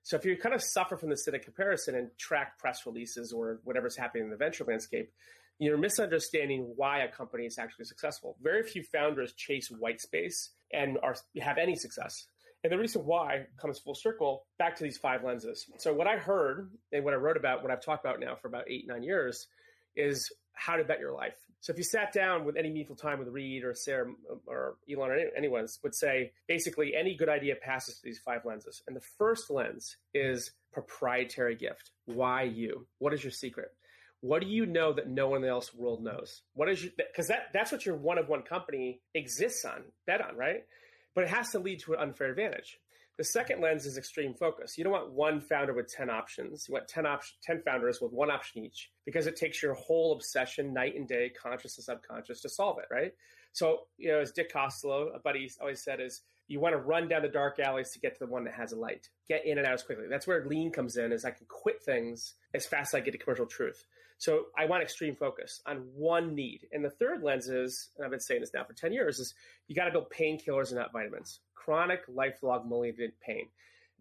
So 0.03 0.17
if 0.17 0.25
you 0.25 0.37
kind 0.37 0.55
of 0.55 0.63
suffer 0.63 0.97
from 0.97 1.11
the 1.11 1.17
cynic 1.17 1.45
comparison 1.45 1.95
and 1.95 2.11
track 2.17 2.59
press 2.59 2.87
releases 2.87 3.33
or 3.33 3.61
whatever's 3.65 3.97
happening 3.97 4.25
in 4.25 4.31
the 4.31 4.37
venture 4.37 4.65
landscape, 4.65 5.11
you're 5.59 5.77
misunderstanding 5.77 6.73
why 6.77 7.01
a 7.01 7.09
company 7.09 7.45
is 7.45 7.59
actually 7.59 7.87
successful. 7.87 8.37
Very 8.43 8.63
few 8.63 8.83
founders 8.83 9.33
chase 9.33 9.71
white 9.71 10.01
space 10.01 10.51
and 10.73 10.99
are 11.03 11.17
have 11.41 11.59
any 11.59 11.75
success. 11.75 12.27
And 12.63 12.73
the 12.73 12.79
reason 12.79 13.03
why 13.05 13.47
comes 13.61 13.79
full 13.79 13.95
circle 13.95 14.45
back 14.59 14.77
to 14.77 14.83
these 14.83 14.99
five 14.99 15.25
lenses. 15.25 15.67
So 15.79 15.93
what 15.93 16.07
I 16.07 16.17
heard 16.17 16.71
and 16.93 17.05
what 17.05 17.15
I 17.15 17.17
wrote 17.17 17.37
about, 17.37 17.63
what 17.63 17.71
I've 17.71 17.85
talked 17.85 18.05
about 18.05 18.21
now 18.21 18.35
for 18.35 18.49
about 18.49 18.65
eight, 18.69 18.87
nine 18.87 19.03
years, 19.03 19.47
is 19.97 20.33
how 20.59 20.77
to 20.77 20.85
bet 20.85 21.01
your 21.01 21.13
life. 21.13 21.37
So 21.61 21.73
if 21.73 21.79
you 21.79 21.85
sat 21.85 22.13
down 22.13 22.45
with 22.45 22.57
any 22.57 22.69
meaningful 22.69 22.97
time 22.97 23.19
with 23.19 23.29
Reid 23.29 23.65
or 23.65 23.75
Sarah 23.75 24.13
or 24.47 24.77
Elon 24.91 25.11
or 25.11 25.17
anyone 25.37 25.67
would 25.83 25.95
say 25.95 26.33
basically 26.47 26.95
any 26.95 27.17
good 27.17 27.29
idea 27.29 27.55
passes 27.57 27.97
through 27.97 28.11
these 28.11 28.21
five 28.21 28.45
lenses. 28.45 28.83
And 28.87 28.97
the 28.97 29.05
first 29.19 29.51
lens 29.51 29.97
is 30.15 30.53
proprietary 30.73 31.57
gift. 31.57 31.91
Why 32.07 32.43
you? 32.43 32.87
What 32.99 33.13
is 33.13 33.25
your 33.25 33.33
secret? 33.33 33.69
What 34.21 34.43
do 34.43 34.49
you 34.49 34.67
know 34.67 34.93
that 34.93 35.09
no 35.09 35.29
one 35.29 35.45
else 35.45 35.73
world 35.73 36.03
knows? 36.03 36.43
What 36.55 36.69
is 36.69 36.83
your 36.83 36.93
because 36.97 37.29
that 37.29 37.51
that's 37.53 37.71
what 37.71 37.87
your 37.87 37.97
one 37.97 38.19
of 38.19 38.29
one 38.29 38.43
company 38.43 39.01
exists 39.15 39.65
on, 39.65 39.85
bet 40.07 40.21
on, 40.21 40.37
right? 40.37 40.65
But 41.15 41.25
it 41.25 41.31
has 41.31 41.51
to 41.51 41.59
lead 41.59 41.81
to 41.81 41.95
an 41.95 42.01
unfair 42.01 42.31
advantage. 42.31 42.79
The 43.19 43.25
second 43.25 43.61
lens 43.61 43.85
is 43.85 43.99
extreme 43.99 44.33
focus. 44.33 44.79
You 44.79 44.85
don't 44.85 44.93
want 44.93 45.11
one 45.11 45.41
founder 45.41 45.75
with 45.75 45.93
10 45.93 46.09
options. 46.09 46.67
You 46.69 46.75
want 46.75 46.87
10, 46.87 47.05
op- 47.05 47.25
10 47.43 47.63
founders 47.63 48.01
with 48.01 48.13
one 48.13 48.31
option 48.31 48.65
each 48.65 48.93
because 49.05 49.27
it 49.27 49.35
takes 49.35 49.61
your 49.61 49.75
whole 49.75 50.13
obsession, 50.13 50.73
night 50.73 50.95
and 50.95 51.09
day, 51.09 51.31
conscious 51.31 51.77
and 51.77 51.85
subconscious, 51.85 52.41
to 52.43 52.49
solve 52.49 52.79
it, 52.79 52.85
right? 52.95 53.13
So, 53.53 53.81
you 53.97 54.09
know, 54.09 54.21
as 54.21 54.31
Dick 54.31 54.53
Costolo, 54.53 55.15
a 55.17 55.19
buddy 55.19 55.51
always 55.61 55.83
said, 55.83 56.01
is 56.01 56.23
you 56.47 56.61
want 56.61 56.75
to 56.75 56.81
run 56.81 57.09
down 57.09 57.23
the 57.23 57.29
dark 57.29 57.59
alleys 57.59 57.91
to 57.91 57.99
get 57.99 58.15
to 58.15 58.25
the 58.25 58.31
one 58.31 58.45
that 58.45 58.55
has 58.55 58.71
a 58.71 58.77
light. 58.77 59.09
Get 59.29 59.45
in 59.45 59.59
and 59.59 59.67
out 59.67 59.75
as 59.75 59.83
quickly. 59.83 60.07
That's 60.09 60.29
where 60.29 60.47
lean 60.47 60.71
comes 60.71 60.97
in, 60.97 61.11
is 61.11 61.25
I 61.25 61.33
can 61.33 61.47
quit 61.49 61.83
things 61.83 62.35
as 62.55 62.67
fast 62.67 62.95
as 62.95 62.99
I 62.99 63.01
get 63.01 63.11
to 63.13 63.19
commercial 63.19 63.47
truth. 63.47 63.85
So 64.19 64.47
I 64.59 64.67
want 64.67 64.83
extreme 64.83 65.15
focus 65.15 65.63
on 65.65 65.87
one 65.95 66.35
need. 66.35 66.67
And 66.73 66.85
the 66.85 66.91
third 66.91 67.23
lens 67.23 67.49
is, 67.49 67.91
and 67.97 68.05
I've 68.05 68.11
been 68.11 68.21
saying 68.21 68.41
this 68.41 68.53
now 68.53 68.65
for 68.65 68.73
10 68.73 68.93
years, 68.93 69.21
is 69.21 69.35
you 69.69 69.77
got 69.77 69.85
to 69.85 69.93
build 69.93 70.11
painkillers 70.11 70.69
and 70.69 70.79
not 70.79 70.93
vitamins. 70.93 71.41
Chronic, 71.55 72.03
lifelong, 72.09 72.69
malignant 72.69 73.15
pain. 73.25 73.47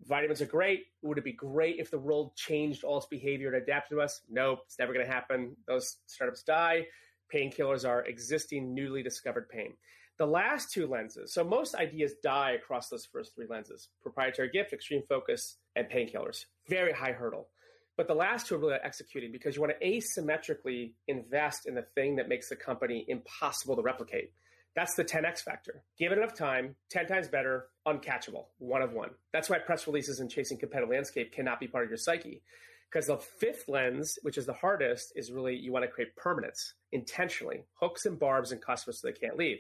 Vitamins 0.06 0.42
are 0.42 0.48
great. 0.48 0.86
Would 1.04 1.20
it 1.20 1.24
be 1.24 1.34
great 1.34 1.80
if 1.80 1.92
the 1.92 2.00
world 2.00 2.36
changed 2.36 2.84
all 2.84 2.98
its 2.98 3.08
behavior 3.08 3.54
and 3.54 3.62
adapted 3.62 3.98
to 3.98 4.02
us? 4.02 4.22
Nope, 4.30 4.60
it's 4.66 4.80
never 4.80 4.94
going 4.94 5.06
to 5.06 5.12
happen. 5.12 5.56
Those 5.68 5.98
startups 6.08 6.44
die. 6.44 6.88
Painkillers 7.34 7.88
are 7.88 8.06
existing, 8.06 8.74
newly 8.74 9.04
discovered 9.04 9.50
pain. 9.50 9.74
The 10.18 10.26
last 10.26 10.72
two 10.72 10.88
lenses, 10.88 11.32
so 11.32 11.44
most 11.44 11.76
ideas 11.76 12.14
die 12.24 12.52
across 12.52 12.90
those 12.90 13.06
first 13.06 13.36
three 13.36 13.46
lenses 13.48 13.90
proprietary 14.02 14.50
gift, 14.50 14.74
extreme 14.74 15.04
focus, 15.08 15.58
and 15.76 15.88
painkillers. 15.88 16.46
Very 16.68 16.92
high 16.92 17.12
hurdle. 17.12 17.50
But 17.98 18.08
the 18.08 18.13
last 18.13 18.48
two 18.48 18.56
are 18.56 18.60
really 18.60 18.77
executing 18.84 19.32
because 19.32 19.56
you 19.56 19.62
want 19.62 19.74
to 19.80 19.86
asymmetrically 19.86 20.94
invest 21.08 21.66
in 21.66 21.74
the 21.74 21.82
thing 21.82 22.16
that 22.18 22.30
makes 22.30 22.48
the 22.48 22.56
company 22.56 23.04
impossible 23.08 23.75
to 23.75 23.82
replicate. 23.82 24.32
That's 24.75 24.94
the 24.94 25.04
10x 25.04 25.39
factor. 25.39 25.84
Give 25.98 26.12
it 26.12 26.20
enough 26.20 26.36
time, 26.36 26.75
10 26.92 27.08
times 27.08 27.27
better, 27.27 27.70
uncatchable, 27.88 28.46
one 28.60 28.84
of 28.84 28.94
one. 28.94 29.10
That's 29.34 29.50
why 29.50 29.58
press 29.58 29.88
releases 29.88 30.20
and 30.20 30.30
chasing 30.30 30.60
competitive 30.60 30.92
landscape 30.92 31.34
cannot 31.34 31.60
be 31.60 31.68
part 31.68 31.86
of 31.86 31.89
your 31.89 31.98
psyche. 31.98 32.44
Because 32.88 33.08
the 33.08 33.18
fifth 33.18 33.68
lens, 33.68 34.20
which 34.22 34.38
is 34.38 34.46
the 34.46 34.54
hardest, 34.54 35.13
is 35.16 35.32
really 35.32 35.56
you 35.56 35.72
want 35.72 35.84
to 35.84 35.92
create 35.92 36.16
permanence 36.16 36.75
intentionally, 36.92 37.63
hooks 37.74 38.06
and 38.06 38.20
barbs 38.20 38.51
and 38.51 38.62
customers 38.62 39.01
so 39.01 39.08
they 39.08 39.13
can't 39.13 39.38
leave. 39.38 39.58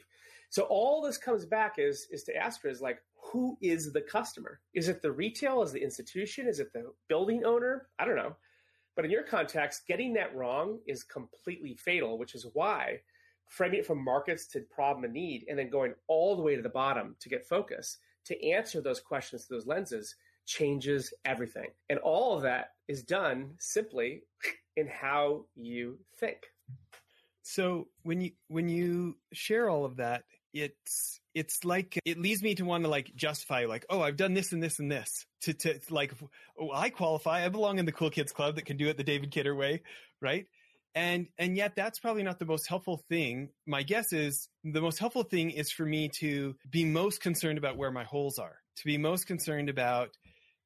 So 0.49 0.63
all 0.63 1.01
this 1.01 1.17
comes 1.17 1.45
back 1.45 1.75
is 1.77 2.07
is 2.11 2.23
to 2.23 2.35
ask 2.35 2.61
her 2.63 2.69
is 2.69 2.81
like, 2.81 2.99
who 3.15 3.57
is 3.61 3.91
the 3.91 4.01
customer? 4.01 4.59
Is 4.73 4.87
it 4.87 5.01
the 5.01 5.11
retail? 5.11 5.61
Is 5.61 5.71
the 5.71 5.83
institution? 5.83 6.47
Is 6.47 6.59
it 6.59 6.71
the 6.73 6.91
building 7.07 7.43
owner? 7.43 7.87
I 7.99 8.05
don't 8.05 8.15
know. 8.15 8.35
But 8.95 9.05
in 9.05 9.11
your 9.11 9.23
context, 9.23 9.87
getting 9.87 10.13
that 10.13 10.35
wrong 10.35 10.79
is 10.87 11.03
completely 11.03 11.75
fatal, 11.75 12.17
which 12.17 12.33
is 12.33 12.47
why 12.53 13.01
framing 13.47 13.79
it 13.79 13.85
from 13.85 14.03
markets 14.03 14.45
to 14.47 14.61
problem 14.61 15.05
and 15.05 15.13
need, 15.13 15.45
and 15.47 15.57
then 15.57 15.69
going 15.69 15.93
all 16.07 16.35
the 16.35 16.41
way 16.41 16.55
to 16.55 16.61
the 16.61 16.69
bottom 16.69 17.15
to 17.19 17.29
get 17.29 17.47
focus 17.47 17.97
to 18.25 18.49
answer 18.49 18.81
those 18.81 18.99
questions 18.99 19.45
through 19.45 19.57
those 19.57 19.67
lenses 19.67 20.15
changes 20.45 21.13
everything. 21.25 21.69
And 21.89 21.99
all 21.99 22.35
of 22.35 22.43
that 22.43 22.71
is 22.87 23.03
done 23.03 23.51
simply 23.59 24.23
in 24.75 24.87
how 24.87 25.45
you 25.55 25.97
think. 26.17 26.37
So 27.43 27.87
when 28.03 28.19
you 28.19 28.31
when 28.49 28.67
you 28.67 29.17
share 29.31 29.69
all 29.69 29.85
of 29.85 29.95
that, 29.97 30.23
it's 30.61 31.19
it's 31.33 31.63
like 31.63 31.99
it 32.05 32.19
leads 32.19 32.41
me 32.41 32.55
to 32.55 32.65
want 32.65 32.83
to 32.83 32.89
like 32.89 33.13
justify 33.15 33.65
like 33.65 33.85
oh 33.89 34.01
i've 34.01 34.17
done 34.17 34.33
this 34.33 34.53
and 34.53 34.63
this 34.63 34.79
and 34.79 34.91
this 34.91 35.25
to 35.41 35.53
to 35.53 35.79
like 35.89 36.13
oh 36.59 36.71
i 36.73 36.89
qualify. 36.89 37.45
I 37.45 37.49
belong 37.49 37.79
in 37.79 37.85
the 37.85 37.91
cool 37.91 38.09
kids 38.09 38.31
club 38.31 38.55
that 38.55 38.65
can 38.65 38.77
do 38.77 38.87
it 38.87 38.97
the 38.97 39.03
david 39.03 39.31
kidder 39.31 39.55
way 39.55 39.81
right? 40.21 40.45
And 40.95 41.27
and 41.37 41.55
yet 41.55 41.75
that's 41.75 41.99
probably 41.99 42.23
not 42.23 42.39
the 42.39 42.45
most 42.45 42.67
helpful 42.67 43.03
thing. 43.09 43.49
My 43.65 43.83
guess 43.83 44.13
is 44.13 44.49
the 44.63 44.81
most 44.81 44.99
helpful 44.99 45.23
thing 45.23 45.51
is 45.51 45.71
for 45.71 45.85
me 45.85 46.09
to 46.19 46.55
be 46.69 46.85
most 46.85 47.21
concerned 47.21 47.57
about 47.57 47.77
where 47.77 47.91
my 47.91 48.03
holes 48.03 48.39
are 48.39 48.57
to 48.77 48.85
be 48.85 48.97
most 48.97 49.27
concerned 49.27 49.69
about 49.69 50.09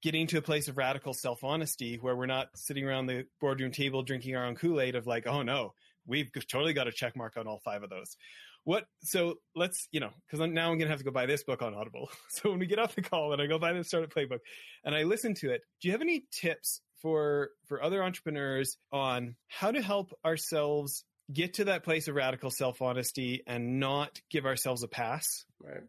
getting 0.02 0.28
to 0.28 0.38
a 0.38 0.42
place 0.42 0.68
of 0.68 0.78
radical 0.78 1.14
self-honesty 1.14 1.98
where 2.02 2.16
we're 2.16 2.26
not 2.26 2.48
sitting 2.56 2.86
around 2.86 3.06
the 3.06 3.26
boardroom 3.40 3.72
table 3.72 4.04
drinking 4.04 4.36
our 4.36 4.46
own 4.46 4.56
kool-aid 4.56 4.96
of 4.96 5.06
like 5.06 5.28
oh 5.28 5.44
no 5.44 5.74
we've 6.08 6.32
totally 6.48 6.74
got 6.74 6.88
a 6.88 6.92
check 6.92 7.16
mark 7.16 7.38
on 7.38 7.48
all 7.48 7.62
five 7.64 7.84
of 7.84 7.90
those 7.90 8.18
what 8.64 8.86
so 9.02 9.36
let's 9.56 9.88
you 9.92 10.00
know 10.00 10.12
because 10.30 10.48
now 10.48 10.72
i'm 10.72 10.78
gonna 10.78 10.90
have 10.90 11.00
to 11.00 11.06
go 11.06 11.12
buy 11.12 11.26
this 11.26 11.44
book 11.44 11.62
on 11.62 11.74
audible. 11.74 12.10
So 12.30 12.50
when 12.50 12.60
we 12.60 12.68
get 12.68 12.80
off 12.80 12.96
the 12.96 13.02
call 13.02 13.34
and 13.34 13.42
i 13.42 13.48
go 13.48 13.60
buy 13.60 13.74
the 13.74 13.84
startup 13.84 14.14
playbook 14.14 14.40
and 14.84 14.96
i 14.96 15.04
listen 15.04 15.34
to 15.36 15.52
it 15.52 15.62
do 15.82 15.88
you 15.88 15.92
have 15.92 16.02
any 16.02 16.24
tips 16.32 16.82
for 17.02 17.50
for 17.66 17.82
other 17.84 18.04
entrepreneurs 18.04 18.78
on 18.92 19.36
how 19.48 19.72
to 19.72 19.82
help 19.82 20.14
ourselves 20.26 21.04
get 21.32 21.56
to 21.56 21.66
that 21.66 21.84
place 21.84 22.08
of 22.08 22.16
radical 22.16 22.50
self-honesty 22.50 23.44
and 23.48 23.80
not 23.80 24.22
give 24.30 24.46
ourselves 24.46 24.84
a 24.84 24.88
pass. 24.88 25.46
Right. 25.64 25.84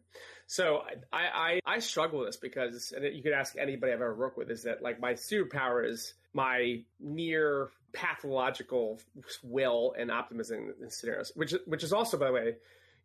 So 0.45 0.81
I, 1.11 1.19
I 1.23 1.59
i 1.65 1.79
struggle 1.79 2.19
with 2.19 2.27
this 2.27 2.37
because 2.37 2.93
and 2.95 3.03
you 3.15 3.23
could 3.23 3.31
ask 3.31 3.55
anybody 3.57 3.91
i've 3.91 4.01
ever 4.01 4.13
worked 4.13 4.37
with 4.37 4.51
is 4.51 4.63
that 4.63 4.83
like 4.83 4.99
my 4.99 5.13
superpower 5.13 5.89
is 5.89 6.13
my 6.33 6.81
near 6.99 7.69
pathological 7.93 8.99
will 9.43 9.93
and 9.97 10.11
optimism 10.11 10.73
in 10.81 10.89
scenarios, 10.89 11.31
which 11.35 11.53
which 11.65 11.83
is 11.83 11.93
also, 11.93 12.17
by 12.17 12.27
the 12.27 12.33
way, 12.33 12.55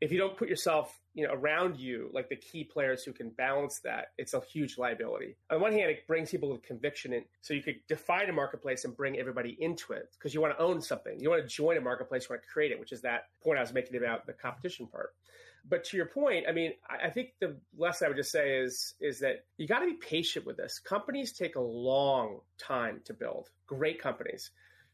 if 0.00 0.12
you 0.12 0.18
don't 0.18 0.36
put 0.36 0.48
yourself 0.48 1.00
you 1.14 1.26
know 1.26 1.32
around 1.32 1.80
you 1.80 2.10
like 2.12 2.28
the 2.28 2.36
key 2.36 2.62
players 2.62 3.02
who 3.02 3.12
can 3.12 3.30
balance 3.30 3.80
that, 3.80 4.12
it's 4.18 4.34
a 4.34 4.40
huge 4.40 4.78
liability. 4.78 5.36
On 5.50 5.60
one 5.60 5.72
hand, 5.72 5.90
it 5.90 6.06
brings 6.06 6.30
people 6.30 6.50
with 6.50 6.62
conviction, 6.62 7.12
and 7.12 7.24
so 7.40 7.54
you 7.54 7.62
could 7.62 7.80
define 7.88 8.28
a 8.28 8.32
marketplace 8.32 8.84
and 8.84 8.96
bring 8.96 9.18
everybody 9.18 9.56
into 9.60 9.92
it 9.92 10.10
because 10.18 10.32
you 10.32 10.40
want 10.40 10.56
to 10.56 10.62
own 10.62 10.80
something. 10.80 11.18
You 11.20 11.30
want 11.30 11.42
to 11.42 11.48
join 11.48 11.76
a 11.76 11.80
marketplace, 11.80 12.24
you 12.24 12.34
want 12.34 12.42
to 12.42 12.48
create 12.48 12.70
it, 12.70 12.78
which 12.78 12.92
is 12.92 13.02
that 13.02 13.24
point 13.42 13.58
I 13.58 13.62
was 13.62 13.72
making 13.72 13.96
about 13.96 14.26
the 14.26 14.32
competition 14.32 14.86
part. 14.86 15.14
But 15.68 15.84
to 15.84 15.96
your 15.96 16.06
point, 16.06 16.46
I 16.48 16.52
mean, 16.52 16.72
I 16.88 17.10
think 17.10 17.30
the 17.40 17.56
lesson 17.76 18.06
I 18.06 18.08
would 18.08 18.16
just 18.16 18.30
say 18.30 18.58
is 18.58 18.94
is 19.00 19.18
that 19.20 19.44
you 19.56 19.66
got 19.66 19.80
to 19.80 19.86
be 19.86 19.94
patient 19.94 20.46
with 20.46 20.56
this. 20.56 20.78
Companies 20.78 21.32
take 21.32 21.56
a 21.56 21.60
long 21.60 22.40
time 22.58 23.00
to 23.04 23.12
build. 23.12 23.50
Great 23.66 24.00
companies. 24.00 24.52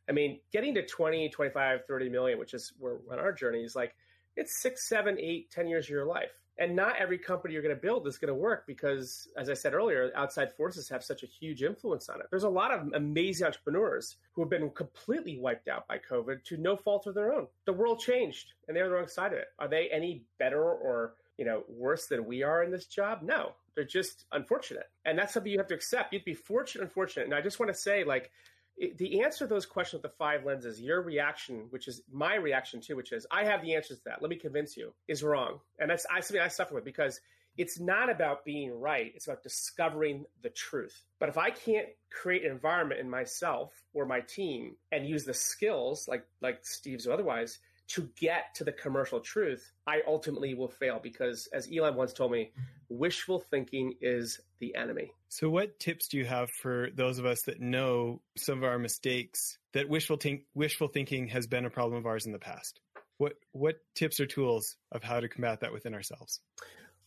I 0.08 0.12
mean, 0.12 0.40
getting 0.52 0.74
to 0.74 0.84
20, 0.84 1.28
25, 1.28 1.80
30 1.86 2.08
million, 2.08 2.38
which 2.38 2.54
is 2.54 2.72
where 2.78 2.98
on 3.10 3.18
our 3.18 3.32
journey 3.32 3.62
is 3.62 3.76
like 3.76 3.94
it's 4.36 4.60
six, 4.60 4.88
seven, 4.88 5.18
eight, 5.18 5.50
ten 5.50 5.68
years 5.68 5.86
of 5.86 5.90
your 5.90 6.06
life. 6.06 6.40
And 6.56 6.76
not 6.76 6.96
every 7.00 7.18
company 7.18 7.52
you're 7.52 7.64
going 7.64 7.74
to 7.74 7.80
build 7.80 8.06
is 8.06 8.16
going 8.16 8.28
to 8.28 8.34
work 8.34 8.64
because, 8.64 9.26
as 9.36 9.50
I 9.50 9.54
said 9.54 9.74
earlier, 9.74 10.12
outside 10.14 10.52
forces 10.52 10.88
have 10.88 11.02
such 11.02 11.24
a 11.24 11.26
huge 11.26 11.64
influence 11.64 12.08
on 12.08 12.20
it. 12.20 12.26
There's 12.30 12.44
a 12.44 12.48
lot 12.48 12.70
of 12.70 12.92
amazing 12.94 13.46
entrepreneurs 13.46 14.16
who 14.32 14.42
have 14.42 14.50
been 14.50 14.70
completely 14.70 15.36
wiped 15.36 15.66
out 15.66 15.88
by 15.88 15.98
COVID 15.98 16.44
to 16.44 16.56
no 16.56 16.76
fault 16.76 17.08
of 17.08 17.14
their 17.16 17.32
own. 17.32 17.48
The 17.66 17.72
world 17.72 17.98
changed 17.98 18.52
and 18.68 18.76
they're 18.76 18.88
the 18.88 18.94
wrong 18.94 19.08
side 19.08 19.32
of 19.32 19.38
it. 19.38 19.48
Are 19.58 19.66
they 19.66 19.88
any 19.90 20.26
better 20.38 20.62
or 20.62 21.14
you 21.38 21.44
know 21.44 21.64
worse 21.68 22.06
than 22.06 22.24
we 22.24 22.44
are 22.44 22.62
in 22.62 22.70
this 22.70 22.86
job? 22.86 23.20
No, 23.22 23.52
they're 23.74 23.84
just 23.84 24.24
unfortunate, 24.30 24.88
and 25.04 25.18
that's 25.18 25.34
something 25.34 25.50
you 25.50 25.58
have 25.58 25.68
to 25.68 25.74
accept. 25.74 26.12
You'd 26.12 26.24
be 26.24 26.34
fortunate, 26.34 26.84
unfortunate. 26.84 27.24
And 27.24 27.34
I 27.34 27.40
just 27.40 27.58
want 27.58 27.72
to 27.72 27.78
say, 27.78 28.04
like, 28.04 28.30
the 28.76 29.22
answer 29.22 29.44
to 29.44 29.46
those 29.46 29.66
questions 29.66 30.02
with 30.02 30.10
the 30.10 30.16
five 30.16 30.44
lenses, 30.44 30.80
your 30.80 31.02
reaction, 31.02 31.66
which 31.70 31.88
is 31.88 32.02
my 32.10 32.34
reaction 32.34 32.80
too, 32.80 32.96
which 32.96 33.12
is 33.12 33.26
I 33.30 33.44
have 33.44 33.62
the 33.62 33.74
answers 33.74 33.98
to 33.98 34.04
that. 34.06 34.22
Let 34.22 34.30
me 34.30 34.36
convince 34.36 34.76
you, 34.76 34.92
is 35.08 35.22
wrong, 35.22 35.60
and 35.78 35.90
that's 35.90 36.06
I, 36.10 36.20
something 36.20 36.42
I 36.42 36.48
suffer 36.48 36.74
with 36.74 36.84
because 36.84 37.20
it's 37.56 37.78
not 37.78 38.10
about 38.10 38.44
being 38.44 38.72
right; 38.72 39.12
it's 39.14 39.26
about 39.26 39.42
discovering 39.42 40.24
the 40.42 40.50
truth. 40.50 41.04
But 41.20 41.28
if 41.28 41.38
I 41.38 41.50
can't 41.50 41.88
create 42.10 42.44
an 42.44 42.50
environment 42.50 43.00
in 43.00 43.08
myself 43.08 43.72
or 43.92 44.06
my 44.06 44.20
team 44.20 44.76
and 44.90 45.06
use 45.06 45.24
the 45.24 45.34
skills, 45.34 46.08
like 46.08 46.26
like 46.40 46.66
Steve's 46.66 47.06
or 47.06 47.12
otherwise, 47.12 47.58
to 47.86 48.08
get 48.18 48.54
to 48.54 48.64
the 48.64 48.72
commercial 48.72 49.20
truth, 49.20 49.72
I 49.86 50.00
ultimately 50.06 50.54
will 50.54 50.68
fail 50.68 51.00
because, 51.02 51.48
as 51.52 51.68
Elon 51.74 51.94
once 51.94 52.12
told 52.12 52.32
me, 52.32 52.52
wishful 52.88 53.40
thinking 53.50 53.94
is 54.00 54.40
the 54.58 54.74
enemy. 54.74 55.12
So, 55.28 55.50
what 55.50 55.78
tips 55.78 56.08
do 56.08 56.16
you 56.16 56.24
have 56.24 56.50
for 56.50 56.88
those 56.94 57.18
of 57.18 57.26
us 57.26 57.42
that 57.42 57.60
know 57.60 58.20
some 58.36 58.58
of 58.58 58.64
our 58.64 58.78
mistakes 58.78 59.58
that 59.72 59.88
wishful, 59.88 60.16
think, 60.16 60.42
wishful 60.54 60.88
thinking 60.88 61.28
has 61.28 61.46
been 61.46 61.64
a 61.64 61.70
problem 61.70 61.98
of 61.98 62.06
ours 62.06 62.26
in 62.26 62.32
the 62.32 62.38
past? 62.38 62.80
What 63.18 63.34
what 63.52 63.76
tips 63.94 64.18
or 64.18 64.26
tools 64.26 64.76
of 64.90 65.04
how 65.04 65.20
to 65.20 65.28
combat 65.28 65.60
that 65.60 65.72
within 65.72 65.94
ourselves? 65.94 66.40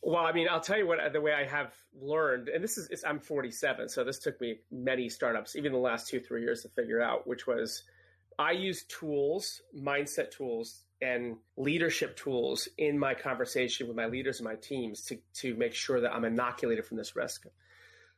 Well, 0.01 0.23
I 0.23 0.31
mean, 0.31 0.47
I'll 0.49 0.61
tell 0.61 0.77
you 0.77 0.87
what 0.87 0.99
the 1.11 1.19
way 1.19 1.33
I 1.33 1.45
have 1.45 1.73
learned, 1.99 2.49
and 2.49 2.63
this 2.63 2.77
is 2.77 3.03
I'm 3.05 3.19
47, 3.19 3.89
so 3.89 4.03
this 4.03 4.19
took 4.19 4.39
me 4.39 4.59
many 4.71 5.09
startups, 5.09 5.55
even 5.55 5.71
the 5.71 5.79
last 5.79 6.07
two 6.07 6.19
three 6.19 6.43
years 6.43 6.61
to 6.61 6.69
figure 6.69 7.01
out, 7.01 7.27
which 7.27 7.47
was 7.47 7.83
I 8.39 8.51
use 8.51 8.83
tools, 8.83 9.61
mindset 9.75 10.31
tools, 10.31 10.83
and 11.01 11.37
leadership 11.57 12.17
tools 12.17 12.67
in 12.77 12.97
my 12.97 13.13
conversation 13.13 13.87
with 13.87 13.95
my 13.95 14.07
leaders 14.07 14.39
and 14.39 14.45
my 14.45 14.55
teams 14.55 15.03
to, 15.03 15.17
to 15.35 15.55
make 15.55 15.73
sure 15.73 16.01
that 16.01 16.13
I'm 16.13 16.25
inoculated 16.25 16.85
from 16.85 16.97
this 16.97 17.15
risk. 17.15 17.45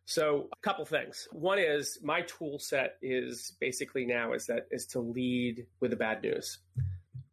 So 0.06 0.50
a 0.52 0.62
couple 0.62 0.86
things. 0.86 1.28
One 1.32 1.60
is 1.60 2.00
my 2.02 2.22
tool 2.22 2.58
set 2.58 2.98
is 3.02 3.54
basically 3.60 4.06
now 4.06 4.34
is 4.34 4.48
that 4.48 4.68
is 4.72 4.88
to 4.88 5.00
lead 5.00 5.68
with 5.82 5.92
the 5.92 5.98
bad 5.98 6.24
news 6.24 6.58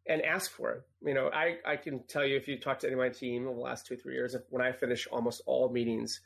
and 0.07 0.21
ask 0.21 0.51
for 0.51 0.71
it. 0.71 0.81
You 1.03 1.13
know, 1.13 1.29
I, 1.33 1.57
I 1.65 1.75
can 1.75 2.03
tell 2.07 2.25
you 2.25 2.37
if 2.37 2.47
you 2.47 2.59
talk 2.59 2.79
to 2.79 2.87
any 2.87 2.93
of 2.93 2.99
my 2.99 3.09
team 3.09 3.47
over 3.47 3.55
the 3.55 3.61
last 3.61 3.87
two, 3.87 3.97
three 3.97 4.13
years, 4.13 4.35
when 4.49 4.61
I 4.61 4.71
finish 4.71 5.07
almost 5.07 5.41
all 5.45 5.69
meetings, 5.69 6.21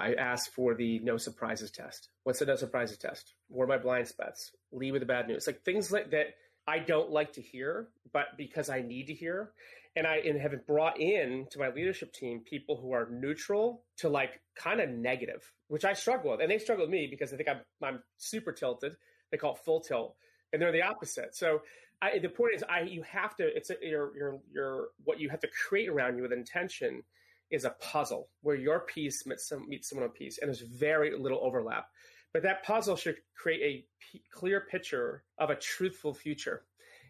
I 0.00 0.14
ask 0.14 0.50
for 0.52 0.74
the 0.74 0.98
no 1.00 1.16
surprises 1.16 1.70
test. 1.70 2.08
What's 2.24 2.38
the 2.38 2.46
no 2.46 2.56
surprises 2.56 2.98
test? 2.98 3.34
What 3.48 3.64
are 3.64 3.68
my 3.68 3.78
blind 3.78 4.08
spots? 4.08 4.52
Lead 4.72 4.92
with 4.92 5.02
the 5.02 5.06
bad 5.06 5.28
news. 5.28 5.46
Like 5.46 5.62
things 5.62 5.92
like 5.92 6.10
that 6.12 6.34
I 6.66 6.78
don't 6.78 7.10
like 7.10 7.34
to 7.34 7.42
hear, 7.42 7.88
but 8.12 8.36
because 8.36 8.70
I 8.70 8.80
need 8.80 9.08
to 9.08 9.14
hear. 9.14 9.50
And 9.96 10.06
I 10.06 10.18
and 10.18 10.40
have 10.40 10.54
brought 10.66 11.00
in 11.00 11.46
to 11.50 11.58
my 11.58 11.68
leadership 11.70 12.12
team 12.12 12.42
people 12.48 12.76
who 12.80 12.92
are 12.92 13.08
neutral 13.10 13.82
to 13.98 14.08
like 14.08 14.40
kind 14.54 14.80
of 14.80 14.88
negative, 14.88 15.52
which 15.66 15.84
I 15.84 15.94
struggle 15.94 16.30
with. 16.30 16.40
And 16.40 16.50
they 16.50 16.58
struggle 16.58 16.84
with 16.84 16.92
me 16.92 17.08
because 17.10 17.32
I 17.32 17.36
think 17.36 17.48
I'm 17.48 17.60
I'm 17.82 18.02
super 18.16 18.52
tilted. 18.52 18.96
They 19.32 19.36
call 19.36 19.54
it 19.54 19.64
full 19.64 19.80
tilt. 19.80 20.14
And 20.52 20.62
they're 20.62 20.72
the 20.72 20.82
opposite. 20.82 21.34
So 21.34 21.62
I, 22.00 22.18
the 22.18 22.28
point 22.28 22.54
is, 22.54 22.62
I 22.68 22.82
you 22.82 23.02
have 23.02 23.36
to. 23.36 23.44
It's 23.44 23.70
a, 23.70 23.74
your 23.82 24.16
your 24.16 24.40
your 24.52 24.88
what 25.04 25.18
you 25.20 25.28
have 25.28 25.40
to 25.40 25.48
create 25.68 25.88
around 25.88 26.16
you 26.16 26.22
with 26.22 26.32
intention 26.32 27.02
is 27.50 27.64
a 27.64 27.70
puzzle 27.80 28.28
where 28.42 28.56
your 28.56 28.80
piece 28.80 29.26
meets, 29.26 29.48
some, 29.48 29.68
meets 29.68 29.88
someone 29.88 30.08
on 30.08 30.14
piece, 30.14 30.38
and 30.38 30.48
there's 30.48 30.60
very 30.60 31.16
little 31.16 31.40
overlap. 31.42 31.88
But 32.32 32.42
that 32.44 32.62
puzzle 32.62 32.96
should 32.96 33.16
create 33.36 33.60
a 33.62 33.84
p- 34.12 34.22
clear 34.32 34.60
picture 34.60 35.24
of 35.38 35.50
a 35.50 35.56
truthful 35.56 36.14
future. 36.14 36.62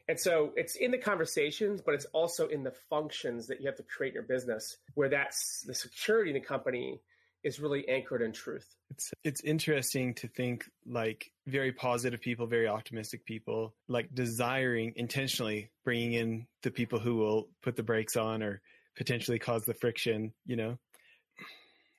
And 0.08 0.18
so 0.18 0.52
it's 0.56 0.76
in 0.76 0.90
the 0.90 0.98
conversations, 0.98 1.82
but 1.82 1.94
it's 1.94 2.06
also 2.06 2.48
in 2.48 2.64
the 2.64 2.72
functions 2.72 3.46
that 3.46 3.60
you 3.60 3.66
have 3.66 3.76
to 3.76 3.82
create 3.82 4.10
in 4.10 4.14
your 4.14 4.22
business, 4.24 4.78
where 4.94 5.08
that's 5.08 5.62
the 5.66 5.74
security 5.74 6.30
in 6.30 6.34
the 6.34 6.40
company 6.40 7.00
is 7.42 7.60
really 7.60 7.88
anchored 7.88 8.22
in 8.22 8.32
truth. 8.32 8.76
It's 8.90 9.12
it's 9.24 9.40
interesting 9.42 10.14
to 10.14 10.28
think 10.28 10.64
like 10.86 11.30
very 11.46 11.72
positive 11.72 12.20
people, 12.20 12.46
very 12.46 12.68
optimistic 12.68 13.24
people, 13.24 13.74
like 13.88 14.14
desiring 14.14 14.92
intentionally 14.96 15.70
bringing 15.84 16.14
in 16.14 16.46
the 16.62 16.70
people 16.70 16.98
who 16.98 17.16
will 17.16 17.48
put 17.62 17.76
the 17.76 17.82
brakes 17.82 18.16
on 18.16 18.42
or 18.42 18.60
potentially 18.96 19.38
cause 19.38 19.64
the 19.64 19.74
friction, 19.74 20.32
you 20.46 20.56
know. 20.56 20.78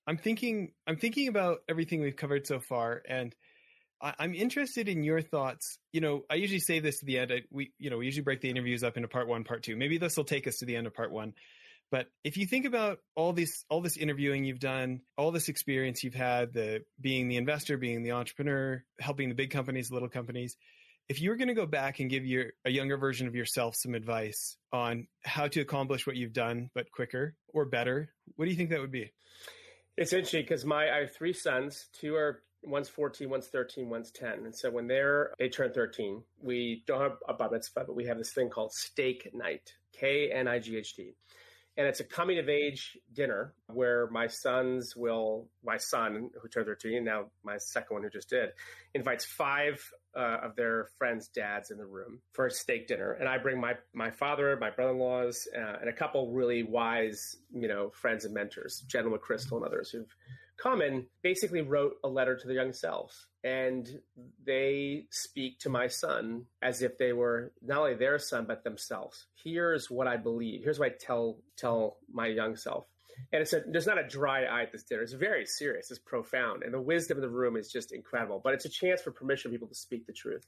I'm 0.08 0.17
thinking 0.17 0.71
I'm 0.88 0.97
thinking 0.97 1.27
about 1.27 1.60
everything 1.69 2.01
we've 2.01 2.15
covered 2.15 2.47
so 2.47 2.60
far 2.60 3.01
and 3.08 3.36
I, 4.01 4.15
am 4.19 4.34
interested 4.34 4.89
in 4.89 5.04
your 5.04 5.21
thoughts. 5.21 5.77
You 5.93 6.01
know, 6.01 6.23
I 6.30 6.36
usually 6.36 6.60
say 6.60 6.80
this 6.80 6.99
to 6.99 7.06
the 7.06 7.19
end. 7.19 7.32
I, 7.32 7.41
we, 7.51 7.71
you 7.77 7.89
know, 7.89 7.97
we 7.97 8.06
usually 8.06 8.23
break 8.23 8.41
the 8.41 8.49
interviews 8.49 8.84
up 8.84 8.97
into 8.97 9.08
part 9.08 9.27
one, 9.27 9.43
part 9.43 9.63
two. 9.63 9.75
Maybe 9.75 9.97
this 9.97 10.17
will 10.17 10.23
take 10.23 10.47
us 10.47 10.58
to 10.58 10.65
the 10.65 10.75
end 10.75 10.88
of 10.88 10.93
part 10.93 11.12
one. 11.12 11.34
But 11.91 12.08
if 12.23 12.38
you 12.38 12.45
think 12.45 12.65
about 12.65 12.99
all 13.15 13.34
this, 13.34 13.65
all 13.69 13.82
this 13.82 13.97
interviewing 13.97 14.45
you've 14.45 14.60
done, 14.60 15.01
all 15.17 15.32
this 15.32 15.49
experience 15.49 16.04
you've 16.04 16.15
had, 16.15 16.54
the 16.54 16.84
being 16.99 17.27
the 17.27 17.38
investor, 17.38 17.77
being 17.77 18.01
the 18.01 18.13
entrepreneur, 18.13 18.84
helping 18.99 19.30
the 19.30 19.36
big 19.36 19.51
companies, 19.51 19.89
the 19.89 19.93
little 19.93 20.10
companies, 20.10 20.56
if 21.09 21.21
you 21.21 21.29
were 21.29 21.35
going 21.35 21.49
to 21.49 21.53
go 21.53 21.65
back 21.65 21.99
and 21.99 22.09
give 22.09 22.25
your 22.25 22.53
a 22.65 22.71
younger 22.71 22.97
version 22.97 23.27
of 23.27 23.35
yourself 23.35 23.75
some 23.75 23.95
advice 23.95 24.57
on 24.71 25.07
how 25.23 25.47
to 25.47 25.61
accomplish 25.61 26.07
what 26.07 26.15
you've 26.15 26.33
done 26.33 26.69
but 26.73 26.91
quicker 26.91 27.35
or 27.53 27.65
better, 27.65 28.13
what 28.35 28.45
do 28.45 28.51
you 28.51 28.57
think 28.57 28.69
that 28.69 28.79
would 28.79 28.91
be? 28.91 29.11
It's 29.97 30.13
interesting 30.13 30.43
because 30.43 30.65
my 30.65 30.89
I 30.89 31.01
have 31.01 31.13
three 31.13 31.33
sons. 31.33 31.87
Two 31.99 32.15
are 32.15 32.41
one's 32.63 32.89
14, 32.89 33.29
one's 33.29 33.47
13, 33.47 33.89
one's 33.89 34.11
10. 34.11 34.45
And 34.45 34.55
so 34.55 34.69
when 34.69 34.87
they're, 34.87 35.33
they 35.39 35.49
turn 35.49 35.73
13, 35.73 36.23
we 36.41 36.83
don't 36.85 37.01
have 37.01 37.17
a 37.27 37.33
bar 37.33 37.49
mitzvah, 37.51 37.83
but 37.85 37.95
we 37.95 38.05
have 38.05 38.17
this 38.17 38.33
thing 38.33 38.49
called 38.49 38.71
steak 38.71 39.29
night, 39.33 39.73
K 39.93 40.31
N 40.31 40.47
I 40.47 40.59
G 40.59 40.77
H 40.77 40.95
T. 40.95 41.13
And 41.77 41.87
it's 41.87 42.01
a 42.01 42.03
coming 42.03 42.37
of 42.37 42.49
age 42.49 42.97
dinner 43.13 43.53
where 43.67 44.07
my 44.11 44.27
sons 44.27 44.93
will, 44.95 45.47
my 45.63 45.77
son 45.77 46.29
who 46.41 46.47
turned 46.49 46.67
13, 46.67 47.03
now 47.03 47.27
my 47.43 47.57
second 47.57 47.95
one 47.95 48.03
who 48.03 48.09
just 48.09 48.29
did, 48.29 48.49
invites 48.93 49.25
five 49.25 49.81
uh, 50.15 50.38
of 50.43 50.56
their 50.56 50.88
friends' 50.97 51.28
dads 51.28 51.71
in 51.71 51.78
the 51.78 51.86
room 51.86 52.19
for 52.34 52.47
a 52.47 52.52
steak 52.52 52.88
dinner. 52.88 53.13
And 53.13 53.28
I 53.28 53.38
bring 53.38 53.60
my, 53.60 53.76
my 53.93 54.12
father, 54.12 54.58
my 54.60 54.69
brother 54.69 54.91
in 54.91 55.00
laws, 55.00 55.47
uh, 55.56 55.78
and 55.80 55.89
a 55.89 55.93
couple 55.93 56.32
really 56.32 56.63
wise, 56.63 57.38
you 57.54 57.67
know, 57.67 57.91
friends 57.91 58.26
and 58.26 58.34
mentors, 58.34 58.84
General 58.88 59.17
McChrystal 59.17 59.58
and 59.58 59.65
others 59.65 59.89
who've 59.89 60.13
Common 60.62 61.08
basically 61.24 61.62
wrote 61.62 61.95
a 62.04 62.08
letter 62.08 62.36
to 62.36 62.47
their 62.47 62.58
young 62.58 62.71
self, 62.71 63.26
and 63.43 63.88
they 64.45 65.08
speak 65.10 65.58
to 65.62 65.69
my 65.69 65.88
son 65.88 66.45
as 66.62 66.84
if 66.84 67.00
they 67.00 67.13
were 67.13 67.52
not 67.63 67.80
only 67.80 67.95
their 67.95 68.19
son 68.19 68.45
but 68.47 68.63
themselves. 68.63 69.26
Here's 69.43 69.89
what 69.89 70.08
I 70.08 70.17
believe. 70.17 70.62
Here's 70.63 70.78
what 70.78 70.91
I 70.91 70.95
tell 71.00 71.39
tell 71.58 71.97
my 72.13 72.28
young 72.28 72.56
self. 72.56 72.86
And 73.32 73.41
it's 73.41 73.54
a, 73.54 73.62
there's 73.65 73.88
not 73.88 73.97
a 73.97 74.08
dry 74.08 74.43
eye 74.43 74.63
at 74.63 74.71
this 74.71 74.84
dinner. 74.84 75.02
It's 75.02 75.13
very 75.13 75.45
serious. 75.45 75.91
It's 75.91 76.00
profound, 76.00 76.63
and 76.63 76.74
the 76.74 76.82
wisdom 76.82 77.17
of 77.17 77.21
the 77.21 77.30
room 77.30 77.56
is 77.56 77.71
just 77.71 77.91
incredible. 77.91 78.41
But 78.43 78.54
it's 78.54 78.65
a 78.65 78.69
chance 78.69 79.02
for 79.02 79.12
permission 79.12 79.52
people 79.52 79.67
to 79.67 79.76
speak 79.76 80.06
the 80.08 80.13
truth. 80.13 80.45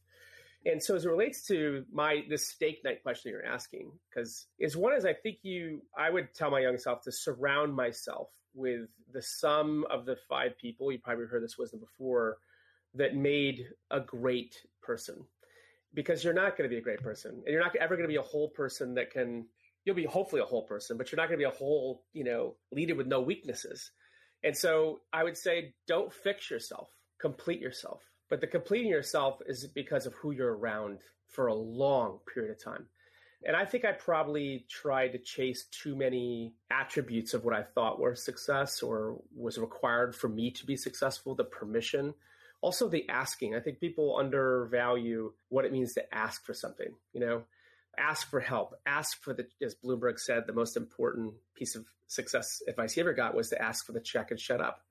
And 0.66 0.82
so, 0.82 0.96
as 0.96 1.06
it 1.06 1.10
relates 1.10 1.46
to 1.48 1.86
my 1.92 2.24
this 2.30 2.48
steak 2.48 2.84
night 2.86 3.04
question 3.04 3.32
you're 3.32 3.46
asking, 3.46 3.92
because 4.10 4.48
is 4.60 4.78
one 4.78 4.94
is 4.94 5.06
I 5.06 5.14
think 5.14 5.40
you 5.44 5.82
I 5.98 6.10
would 6.10 6.34
tell 6.34 6.52
my 6.52 6.62
young 6.62 6.78
self 6.78 7.02
to 7.04 7.12
surround 7.12 7.76
myself 7.76 8.30
with 8.54 8.88
the 9.12 9.22
sum 9.22 9.86
of 9.90 10.06
the 10.06 10.16
five 10.30 10.58
people, 10.58 10.92
you 10.92 11.00
probably 11.00 11.26
heard 11.26 11.44
this 11.44 11.58
wisdom 11.58 11.80
before, 11.80 12.38
that 12.96 13.16
made 13.16 13.66
a 13.92 14.00
great 14.00 14.56
person. 14.82 15.26
Because 15.94 16.24
you're 16.24 16.34
not 16.34 16.58
going 16.58 16.68
to 16.68 16.74
be 16.74 16.80
a 16.80 16.84
great 16.84 17.02
person, 17.02 17.32
and 17.32 17.48
you're 17.48 17.62
not 17.62 17.76
ever 17.76 17.96
going 17.96 18.08
to 18.08 18.12
be 18.12 18.16
a 18.16 18.22
whole 18.22 18.50
person 18.50 18.96
that 18.96 19.12
can. 19.12 19.46
You'll 19.86 19.96
be 19.96 20.06
hopefully 20.06 20.42
a 20.42 20.46
whole 20.46 20.64
person, 20.64 20.98
but 20.98 21.12
you're 21.12 21.18
not 21.18 21.28
going 21.28 21.40
to 21.40 21.46
be 21.46 21.52
a 21.52 21.58
whole, 21.58 22.04
you 22.14 22.24
know, 22.24 22.56
leader 22.72 22.96
with 22.96 23.08
no 23.08 23.22
weaknesses. 23.22 23.92
And 24.44 24.56
so 24.56 25.02
I 25.12 25.24
would 25.24 25.38
say, 25.38 25.74
don't 25.88 26.14
fix 26.14 26.50
yourself, 26.50 26.90
complete 27.20 27.60
yourself. 27.60 28.02
But 28.30 28.42
the 28.42 28.48
completing 28.48 28.90
yourself 28.90 29.42
is 29.46 29.68
because 29.68 30.06
of 30.06 30.14
who 30.16 30.32
you're 30.32 30.56
around 30.56 31.00
for 31.28 31.48
a 31.48 31.54
long 31.54 32.20
period 32.34 32.52
of 32.52 32.64
time. 32.64 32.88
And 33.46 33.56
I 33.56 33.66
think 33.66 33.84
I 33.84 33.92
probably 33.92 34.66
tried 34.70 35.10
to 35.10 35.18
chase 35.18 35.66
too 35.66 35.96
many 35.96 36.54
attributes 36.72 37.34
of 37.34 37.44
what 37.44 37.56
I 37.56 37.64
thought 37.64 38.00
were 38.00 38.16
success 38.16 38.82
or 38.82 39.22
was 39.36 39.58
required 39.58 40.16
for 40.16 40.30
me 40.30 40.52
to 40.52 40.66
be 40.66 40.78
successful, 40.78 41.36
the 41.36 41.44
permission. 41.44 42.14
Also, 42.62 42.88
the 42.88 43.08
asking. 43.10 43.56
I 43.56 43.60
think 43.60 43.82
people 43.82 44.18
undervalue 44.18 45.34
what 45.50 45.66
it 45.66 45.74
means 45.74 45.94
to 45.94 46.16
ask 46.16 46.46
for 46.46 46.54
something, 46.54 46.94
you 47.12 47.20
know, 47.20 47.44
ask 47.98 48.30
for 48.30 48.40
help, 48.40 48.76
ask 48.86 49.22
for 49.22 49.34
the, 49.34 49.48
as 49.62 49.76
Bloomberg 49.76 50.20
said, 50.20 50.44
the 50.48 50.54
most 50.54 50.78
important 50.78 51.34
piece 51.56 51.76
of 51.76 51.86
success 52.08 52.62
advice 52.68 52.94
he 52.94 53.02
ever 53.02 53.14
got 53.14 53.36
was 53.36 53.50
to 53.50 53.62
ask 53.62 53.86
for 53.86 53.92
the 53.92 54.00
check 54.00 54.32
and 54.32 54.40
shut 54.40 54.62
up 54.62 54.82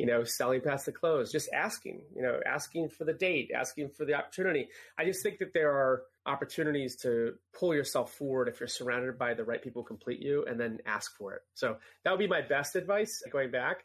you 0.00 0.06
know, 0.06 0.24
selling 0.24 0.62
past 0.62 0.86
the 0.86 0.92
close, 0.92 1.30
just 1.30 1.50
asking, 1.52 2.00
you 2.16 2.22
know, 2.22 2.40
asking 2.46 2.88
for 2.88 3.04
the 3.04 3.12
date, 3.12 3.50
asking 3.54 3.90
for 3.90 4.06
the 4.06 4.14
opportunity. 4.14 4.66
I 4.98 5.04
just 5.04 5.22
think 5.22 5.38
that 5.40 5.52
there 5.52 5.70
are 5.72 6.04
opportunities 6.24 6.96
to 7.02 7.34
pull 7.52 7.74
yourself 7.74 8.14
forward 8.14 8.48
if 8.48 8.60
you're 8.60 8.66
surrounded 8.66 9.18
by 9.18 9.34
the 9.34 9.44
right 9.44 9.62
people 9.62 9.82
complete 9.82 10.20
you 10.20 10.46
and 10.48 10.58
then 10.58 10.78
ask 10.86 11.14
for 11.18 11.34
it. 11.34 11.42
So 11.52 11.76
that 12.02 12.10
would 12.10 12.18
be 12.18 12.26
my 12.26 12.40
best 12.40 12.76
advice 12.76 13.22
going 13.30 13.50
back. 13.50 13.84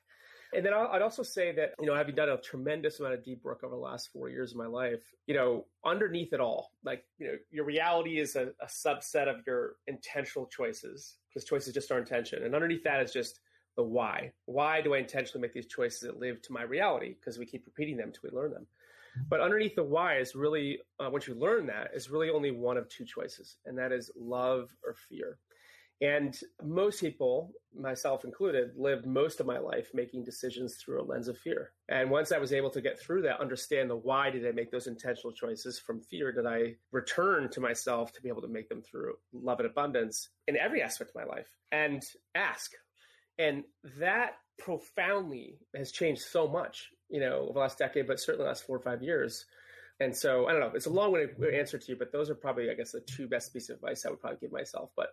And 0.55 0.65
then 0.65 0.73
I'd 0.73 1.01
also 1.01 1.23
say 1.23 1.51
that, 1.53 1.73
you 1.79 1.85
know, 1.85 1.95
having 1.95 2.15
done 2.15 2.29
a 2.29 2.37
tremendous 2.37 2.99
amount 2.99 3.15
of 3.15 3.23
deep 3.23 3.43
work 3.43 3.63
over 3.63 3.75
the 3.75 3.81
last 3.81 4.11
four 4.13 4.29
years 4.29 4.51
of 4.51 4.57
my 4.57 4.67
life, 4.67 5.03
you 5.27 5.35
know, 5.35 5.65
underneath 5.85 6.33
it 6.33 6.39
all, 6.39 6.71
like, 6.83 7.03
you 7.17 7.27
know, 7.27 7.33
your 7.51 7.65
reality 7.65 8.19
is 8.19 8.35
a, 8.35 8.53
a 8.61 8.65
subset 8.65 9.27
of 9.27 9.45
your 9.45 9.75
intentional 9.87 10.47
choices 10.47 11.17
because 11.27 11.43
choices 11.47 11.73
just 11.73 11.91
are 11.91 11.99
intention. 11.99 12.43
And 12.43 12.55
underneath 12.55 12.83
that 12.83 13.01
is 13.01 13.11
just 13.11 13.41
the 13.75 13.83
why. 13.83 14.31
Why 14.45 14.81
do 14.81 14.93
I 14.93 14.99
intentionally 14.99 15.41
make 15.41 15.53
these 15.53 15.67
choices 15.67 16.01
that 16.01 16.19
live 16.19 16.41
to 16.43 16.53
my 16.53 16.63
reality? 16.63 17.15
Because 17.19 17.37
we 17.37 17.45
keep 17.45 17.65
repeating 17.65 17.97
them 17.97 18.07
until 18.07 18.29
we 18.31 18.37
learn 18.37 18.51
them. 18.51 18.67
But 19.29 19.41
underneath 19.41 19.75
the 19.75 19.83
why 19.83 20.17
is 20.17 20.35
really, 20.35 20.79
uh, 20.99 21.09
once 21.09 21.27
you 21.27 21.35
learn 21.35 21.67
that, 21.67 21.91
is 21.93 22.09
really 22.09 22.29
only 22.29 22.51
one 22.51 22.77
of 22.77 22.89
two 22.89 23.05
choices, 23.05 23.57
and 23.65 23.77
that 23.77 23.91
is 23.91 24.11
love 24.17 24.75
or 24.85 24.93
fear. 24.93 25.39
And 26.01 26.38
most 26.62 26.99
people, 26.99 27.53
myself 27.73 28.25
included, 28.25 28.71
lived 28.77 29.05
most 29.05 29.39
of 29.39 29.45
my 29.45 29.60
life 29.60 29.89
making 29.93 30.25
decisions 30.25 30.75
through 30.75 31.01
a 31.01 31.05
lens 31.05 31.29
of 31.29 31.38
fear. 31.38 31.71
And 31.88 32.12
once 32.12 32.34
I 32.34 32.38
was 32.38 32.51
able 32.51 32.69
to 32.71 32.81
get 32.81 32.99
through 32.99 33.21
that, 33.23 33.39
understand 33.39 33.89
the 33.89 33.95
why 33.95 34.29
did 34.29 34.45
I 34.45 34.51
make 34.51 34.71
those 34.71 34.88
intentional 34.88 35.31
choices 35.31 35.79
from 35.79 36.01
fear, 36.01 36.34
did 36.34 36.45
I 36.45 36.75
return 36.91 37.49
to 37.51 37.62
myself 37.62 38.12
to 38.13 38.21
be 38.21 38.27
able 38.27 38.41
to 38.41 38.49
make 38.49 38.67
them 38.67 38.81
through 38.81 39.13
love 39.31 39.60
and 39.60 39.69
abundance 39.69 40.29
in 40.47 40.58
every 40.58 40.81
aspect 40.81 41.12
of 41.12 41.15
my 41.15 41.34
life 41.34 41.47
and 41.71 42.03
ask, 42.36 42.71
and 43.38 43.63
that 43.99 44.34
profoundly 44.58 45.60
has 45.75 45.91
changed 45.91 46.21
so 46.21 46.47
much, 46.47 46.89
you 47.10 47.19
know, 47.19 47.43
over 47.43 47.53
the 47.53 47.60
last 47.60 47.77
decade, 47.77 48.08
but 48.08 48.19
certainly 48.19 48.43
the 48.43 48.49
last 48.49 48.65
four 48.65 48.77
or 48.77 48.81
five 48.81 49.01
years. 49.01 49.45
And 49.99 50.15
so 50.15 50.47
I 50.47 50.51
don't 50.51 50.60
know, 50.60 50.71
it's 50.73 50.88
a 50.88 50.89
long 50.89 51.13
winded 51.13 51.53
answer 51.53 51.77
to 51.77 51.91
you, 51.91 51.97
but 51.97 52.12
those 52.12 52.29
are 52.29 52.36
probably, 52.36 52.69
I 52.69 52.73
guess, 52.73 52.91
the 52.91 53.01
two 53.01 53.27
best 53.27 53.53
pieces 53.53 53.69
of 53.69 53.75
advice 53.77 54.05
I 54.05 54.10
would 54.10 54.19
probably 54.19 54.39
give 54.41 54.51
myself. 54.51 54.91
But 54.95 55.10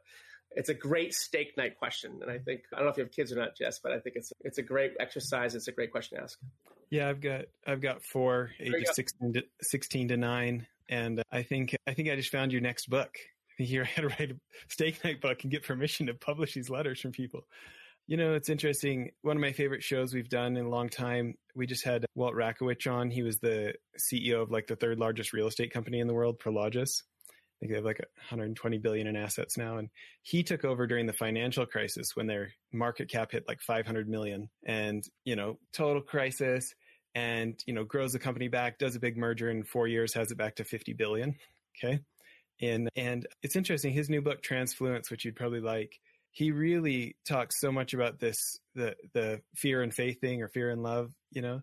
it's 0.56 0.68
a 0.68 0.74
great 0.74 1.14
steak 1.14 1.56
night 1.56 1.78
question. 1.78 2.18
And 2.22 2.30
I 2.30 2.38
think, 2.38 2.62
I 2.72 2.76
don't 2.76 2.86
know 2.86 2.90
if 2.90 2.96
you 2.96 3.04
have 3.04 3.12
kids 3.12 3.32
or 3.32 3.36
not, 3.36 3.56
Jess, 3.56 3.78
but 3.78 3.92
I 3.92 3.98
think 3.98 4.16
it's, 4.16 4.32
it's 4.40 4.58
a 4.58 4.62
great 4.62 4.92
exercise. 5.00 5.54
It's 5.54 5.68
a 5.68 5.72
great 5.72 5.90
question 5.90 6.18
to 6.18 6.24
ask. 6.24 6.38
Yeah, 6.90 7.08
I've 7.08 7.20
got, 7.20 7.46
I've 7.66 7.80
got 7.80 8.02
four, 8.02 8.50
ages 8.60 8.94
16 8.94 9.32
to, 9.34 9.42
16 9.62 10.08
to 10.08 10.16
nine. 10.16 10.66
And 10.88 11.20
uh, 11.20 11.22
I 11.32 11.42
think, 11.42 11.74
I 11.86 11.94
think 11.94 12.10
I 12.10 12.16
just 12.16 12.30
found 12.30 12.52
your 12.52 12.60
next 12.60 12.90
book. 12.90 13.14
You're 13.58 13.84
going 13.96 14.08
to 14.08 14.14
write 14.16 14.30
a 14.30 14.36
steak 14.68 15.02
night 15.04 15.20
book 15.20 15.42
and 15.42 15.50
get 15.50 15.64
permission 15.64 16.06
to 16.06 16.14
publish 16.14 16.54
these 16.54 16.70
letters 16.70 17.00
from 17.00 17.12
people. 17.12 17.46
You 18.08 18.16
know, 18.16 18.34
it's 18.34 18.48
interesting. 18.48 19.12
One 19.22 19.36
of 19.36 19.40
my 19.40 19.52
favorite 19.52 19.82
shows 19.82 20.12
we've 20.12 20.28
done 20.28 20.56
in 20.56 20.66
a 20.66 20.68
long 20.68 20.88
time. 20.88 21.34
We 21.54 21.66
just 21.66 21.84
had 21.84 22.04
Walt 22.14 22.34
Rakowich 22.34 22.92
on. 22.92 23.10
He 23.10 23.22
was 23.22 23.38
the 23.38 23.74
CEO 23.96 24.42
of 24.42 24.50
like 24.50 24.66
the 24.66 24.76
third 24.76 24.98
largest 24.98 25.32
real 25.32 25.46
estate 25.46 25.72
company 25.72 26.00
in 26.00 26.08
the 26.08 26.14
world, 26.14 26.40
Prologis. 26.40 27.02
Think 27.62 27.70
they 27.70 27.76
have 27.76 27.84
like 27.84 28.00
120 28.00 28.78
billion 28.78 29.06
in 29.06 29.14
assets 29.14 29.56
now. 29.56 29.76
And 29.76 29.88
he 30.22 30.42
took 30.42 30.64
over 30.64 30.88
during 30.88 31.06
the 31.06 31.12
financial 31.12 31.64
crisis 31.64 32.16
when 32.16 32.26
their 32.26 32.54
market 32.72 33.08
cap 33.08 33.30
hit 33.30 33.44
like 33.46 33.60
500 33.60 34.08
million 34.08 34.50
and, 34.66 35.04
you 35.24 35.36
know, 35.36 35.60
total 35.72 36.02
crisis 36.02 36.74
and, 37.14 37.54
you 37.64 37.72
know, 37.72 37.84
grows 37.84 38.14
the 38.14 38.18
company 38.18 38.48
back, 38.48 38.78
does 38.78 38.96
a 38.96 39.00
big 39.00 39.16
merger 39.16 39.48
in 39.48 39.62
four 39.62 39.86
years, 39.86 40.12
has 40.14 40.32
it 40.32 40.38
back 40.38 40.56
to 40.56 40.64
50 40.64 40.94
billion. 40.94 41.36
Okay. 41.78 42.00
And, 42.60 42.88
and 42.96 43.28
it's 43.44 43.54
interesting. 43.54 43.92
His 43.92 44.10
new 44.10 44.22
book, 44.22 44.42
Transfluence, 44.42 45.08
which 45.08 45.24
you'd 45.24 45.36
probably 45.36 45.60
like, 45.60 46.00
he 46.32 46.50
really 46.50 47.14
talks 47.24 47.60
so 47.60 47.70
much 47.70 47.94
about 47.94 48.18
this 48.18 48.58
the 48.74 48.96
the 49.12 49.42
fear 49.54 49.82
and 49.82 49.92
faith 49.92 50.18
thing 50.20 50.42
or 50.42 50.48
fear 50.48 50.70
and 50.70 50.82
love 50.82 51.12
you 51.30 51.42
know 51.42 51.60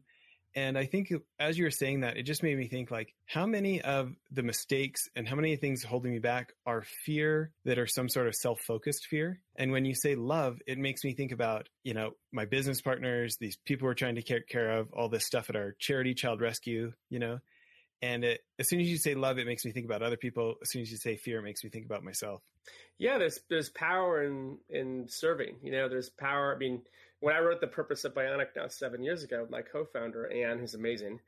and 0.55 0.77
i 0.77 0.85
think 0.85 1.11
as 1.39 1.57
you 1.57 1.63
were 1.63 1.71
saying 1.71 2.01
that 2.01 2.17
it 2.17 2.23
just 2.23 2.43
made 2.43 2.57
me 2.57 2.67
think 2.67 2.91
like 2.91 3.13
how 3.25 3.45
many 3.45 3.81
of 3.81 4.11
the 4.31 4.43
mistakes 4.43 5.07
and 5.15 5.27
how 5.27 5.35
many 5.35 5.55
things 5.55 5.83
holding 5.83 6.11
me 6.11 6.19
back 6.19 6.53
are 6.65 6.83
fear 7.05 7.51
that 7.65 7.77
are 7.77 7.87
some 7.87 8.09
sort 8.09 8.27
of 8.27 8.35
self-focused 8.35 9.05
fear 9.05 9.39
and 9.55 9.71
when 9.71 9.85
you 9.85 9.93
say 9.93 10.15
love 10.15 10.57
it 10.67 10.77
makes 10.77 11.03
me 11.03 11.13
think 11.13 11.31
about 11.31 11.67
you 11.83 11.93
know 11.93 12.11
my 12.31 12.45
business 12.45 12.81
partners 12.81 13.37
these 13.39 13.57
people 13.65 13.85
we're 13.85 13.93
trying 13.93 14.15
to 14.15 14.23
take 14.23 14.47
care 14.47 14.71
of 14.71 14.91
all 14.93 15.09
this 15.09 15.25
stuff 15.25 15.49
at 15.49 15.55
our 15.55 15.75
charity 15.79 16.13
child 16.13 16.41
rescue 16.41 16.91
you 17.09 17.19
know 17.19 17.39
and 18.01 18.23
it, 18.23 18.41
as 18.57 18.69
soon 18.69 18.79
as 18.79 18.87
you 18.87 18.97
say 18.97 19.13
love, 19.13 19.39
it 19.39 19.45
makes 19.45 19.65
me 19.65 19.71
think 19.71 19.85
about 19.85 20.01
other 20.01 20.17
people. 20.17 20.55
As 20.61 20.71
soon 20.71 20.81
as 20.81 20.91
you 20.91 20.97
say 20.97 21.17
fear, 21.17 21.39
it 21.39 21.43
makes 21.43 21.63
me 21.63 21.69
think 21.69 21.85
about 21.85 22.03
myself. 22.03 22.41
Yeah, 22.97 23.17
there's 23.17 23.39
there's 23.49 23.69
power 23.69 24.23
in 24.23 24.57
in 24.69 25.07
serving. 25.09 25.57
You 25.61 25.71
know, 25.71 25.89
there's 25.89 26.09
power. 26.09 26.53
I 26.55 26.57
mean, 26.57 26.81
when 27.19 27.35
I 27.35 27.39
wrote 27.39 27.61
The 27.61 27.67
Purpose 27.67 28.05
of 28.05 28.13
Bionic 28.13 28.49
now 28.55 28.67
seven 28.67 29.03
years 29.03 29.23
ago, 29.23 29.41
with 29.41 29.51
my 29.51 29.61
co 29.61 29.85
founder, 29.85 30.31
Anne, 30.31 30.59
who's 30.59 30.75
amazing, 30.75 31.19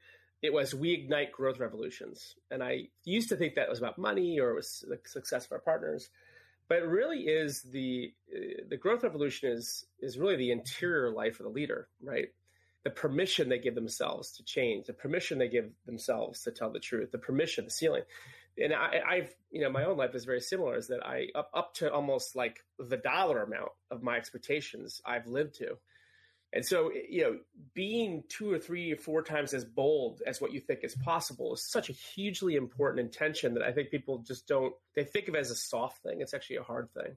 it 0.41 0.53
was 0.53 0.73
we 0.73 0.91
ignite 0.93 1.31
growth 1.31 1.59
revolutions. 1.59 2.35
And 2.49 2.63
I 2.63 2.87
used 3.03 3.29
to 3.29 3.35
think 3.35 3.55
that 3.55 3.69
was 3.69 3.79
about 3.79 3.97
money 3.97 4.39
or 4.39 4.51
it 4.51 4.55
was 4.55 4.85
the 4.87 4.99
success 5.05 5.45
of 5.45 5.51
our 5.51 5.59
partners. 5.59 6.09
But 6.67 6.79
it 6.79 6.87
really 6.87 7.23
is 7.23 7.63
the 7.63 8.13
uh, 8.33 8.63
the 8.69 8.77
growth 8.77 9.03
revolution 9.03 9.51
is 9.51 9.85
is 9.99 10.17
really 10.17 10.37
the 10.37 10.51
interior 10.51 11.11
life 11.11 11.39
of 11.39 11.43
the 11.43 11.51
leader, 11.51 11.89
right? 12.01 12.29
The 12.83 12.89
permission 12.89 13.49
they 13.49 13.59
give 13.59 13.75
themselves 13.75 14.31
to 14.37 14.43
change, 14.43 14.87
the 14.87 14.93
permission 14.93 15.37
they 15.37 15.49
give 15.49 15.69
themselves 15.85 16.41
to 16.43 16.51
tell 16.51 16.71
the 16.71 16.79
truth, 16.79 17.11
the 17.11 17.17
permission, 17.17 17.65
the 17.65 17.71
ceiling 17.71 18.03
and 18.63 18.73
I, 18.73 19.01
I've, 19.07 19.35
you 19.51 19.61
know, 19.61 19.69
my 19.69 19.85
own 19.85 19.97
life 19.97 20.15
is 20.15 20.25
very 20.25 20.41
similar. 20.41 20.77
Is 20.77 20.87
that 20.87 21.05
I 21.05 21.27
up 21.35 21.49
up 21.53 21.73
to 21.75 21.91
almost 21.91 22.35
like 22.35 22.59
the 22.79 22.97
dollar 22.97 23.43
amount 23.43 23.71
of 23.89 24.03
my 24.03 24.17
expectations 24.17 25.01
I've 25.05 25.27
lived 25.27 25.55
to, 25.55 25.77
and 26.53 26.65
so 26.65 26.91
you 27.09 27.23
know, 27.23 27.39
being 27.73 28.23
two 28.29 28.51
or 28.51 28.59
three 28.59 28.91
or 28.91 28.97
four 28.97 29.23
times 29.23 29.53
as 29.53 29.63
bold 29.63 30.21
as 30.25 30.41
what 30.41 30.53
you 30.53 30.59
think 30.59 30.81
is 30.83 30.95
possible 30.95 31.53
is 31.53 31.69
such 31.69 31.89
a 31.89 31.93
hugely 31.93 32.55
important 32.55 33.05
intention 33.05 33.53
that 33.53 33.63
I 33.63 33.71
think 33.71 33.89
people 33.89 34.19
just 34.19 34.47
don't. 34.47 34.73
They 34.95 35.03
think 35.03 35.27
of 35.27 35.35
it 35.35 35.39
as 35.39 35.51
a 35.51 35.55
soft 35.55 36.03
thing. 36.03 36.21
It's 36.21 36.33
actually 36.33 36.57
a 36.57 36.63
hard 36.63 36.89
thing. 36.93 37.15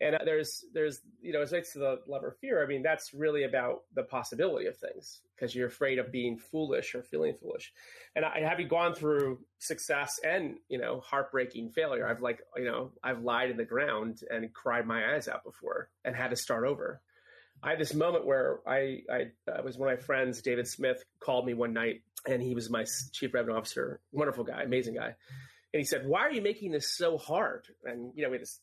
And 0.00 0.14
uh, 0.14 0.18
there's, 0.24 0.64
there's, 0.74 1.00
you 1.22 1.32
know, 1.32 1.40
as 1.40 1.52
relates 1.52 1.72
to 1.72 1.78
the 1.78 2.00
love 2.06 2.22
or 2.22 2.32
fear, 2.40 2.62
I 2.62 2.66
mean, 2.66 2.82
that's 2.82 3.14
really 3.14 3.44
about 3.44 3.82
the 3.94 4.02
possibility 4.02 4.66
of 4.66 4.76
things 4.76 5.20
because 5.34 5.54
you're 5.54 5.68
afraid 5.68 5.98
of 5.98 6.12
being 6.12 6.38
foolish 6.38 6.94
or 6.94 7.02
feeling 7.02 7.34
foolish. 7.34 7.72
And 8.14 8.24
I, 8.24 8.40
having 8.40 8.68
gone 8.68 8.94
through 8.94 9.40
success 9.58 10.20
and, 10.24 10.56
you 10.68 10.78
know, 10.78 11.00
heartbreaking 11.00 11.70
failure, 11.70 12.06
I've 12.06 12.20
like, 12.20 12.40
you 12.56 12.64
know, 12.64 12.92
I've 13.02 13.22
lied 13.22 13.50
in 13.50 13.56
the 13.56 13.64
ground 13.64 14.20
and 14.30 14.52
cried 14.52 14.86
my 14.86 15.14
eyes 15.14 15.28
out 15.28 15.44
before 15.44 15.88
and 16.04 16.14
had 16.14 16.30
to 16.30 16.36
start 16.36 16.66
over. 16.66 17.00
I 17.62 17.70
had 17.70 17.78
this 17.78 17.94
moment 17.94 18.26
where 18.26 18.60
I, 18.66 19.02
I 19.10 19.50
uh, 19.50 19.62
was 19.64 19.78
one 19.78 19.90
of 19.90 19.98
my 19.98 20.04
friends, 20.04 20.42
David 20.42 20.68
Smith, 20.68 21.02
called 21.20 21.46
me 21.46 21.54
one 21.54 21.72
night, 21.72 22.02
and 22.26 22.42
he 22.42 22.54
was 22.54 22.70
my 22.70 22.84
chief 23.12 23.32
revenue 23.32 23.56
officer, 23.56 24.00
wonderful 24.12 24.44
guy, 24.44 24.62
amazing 24.62 24.94
guy. 24.94 25.14
And 25.72 25.80
he 25.80 25.84
said, 25.84 26.06
"Why 26.06 26.20
are 26.20 26.30
you 26.30 26.42
making 26.42 26.72
this 26.72 26.96
so 26.96 27.18
hard?" 27.18 27.66
And 27.84 28.12
you 28.14 28.22
know, 28.22 28.30
we 28.30 28.36
had 28.36 28.42
this 28.42 28.60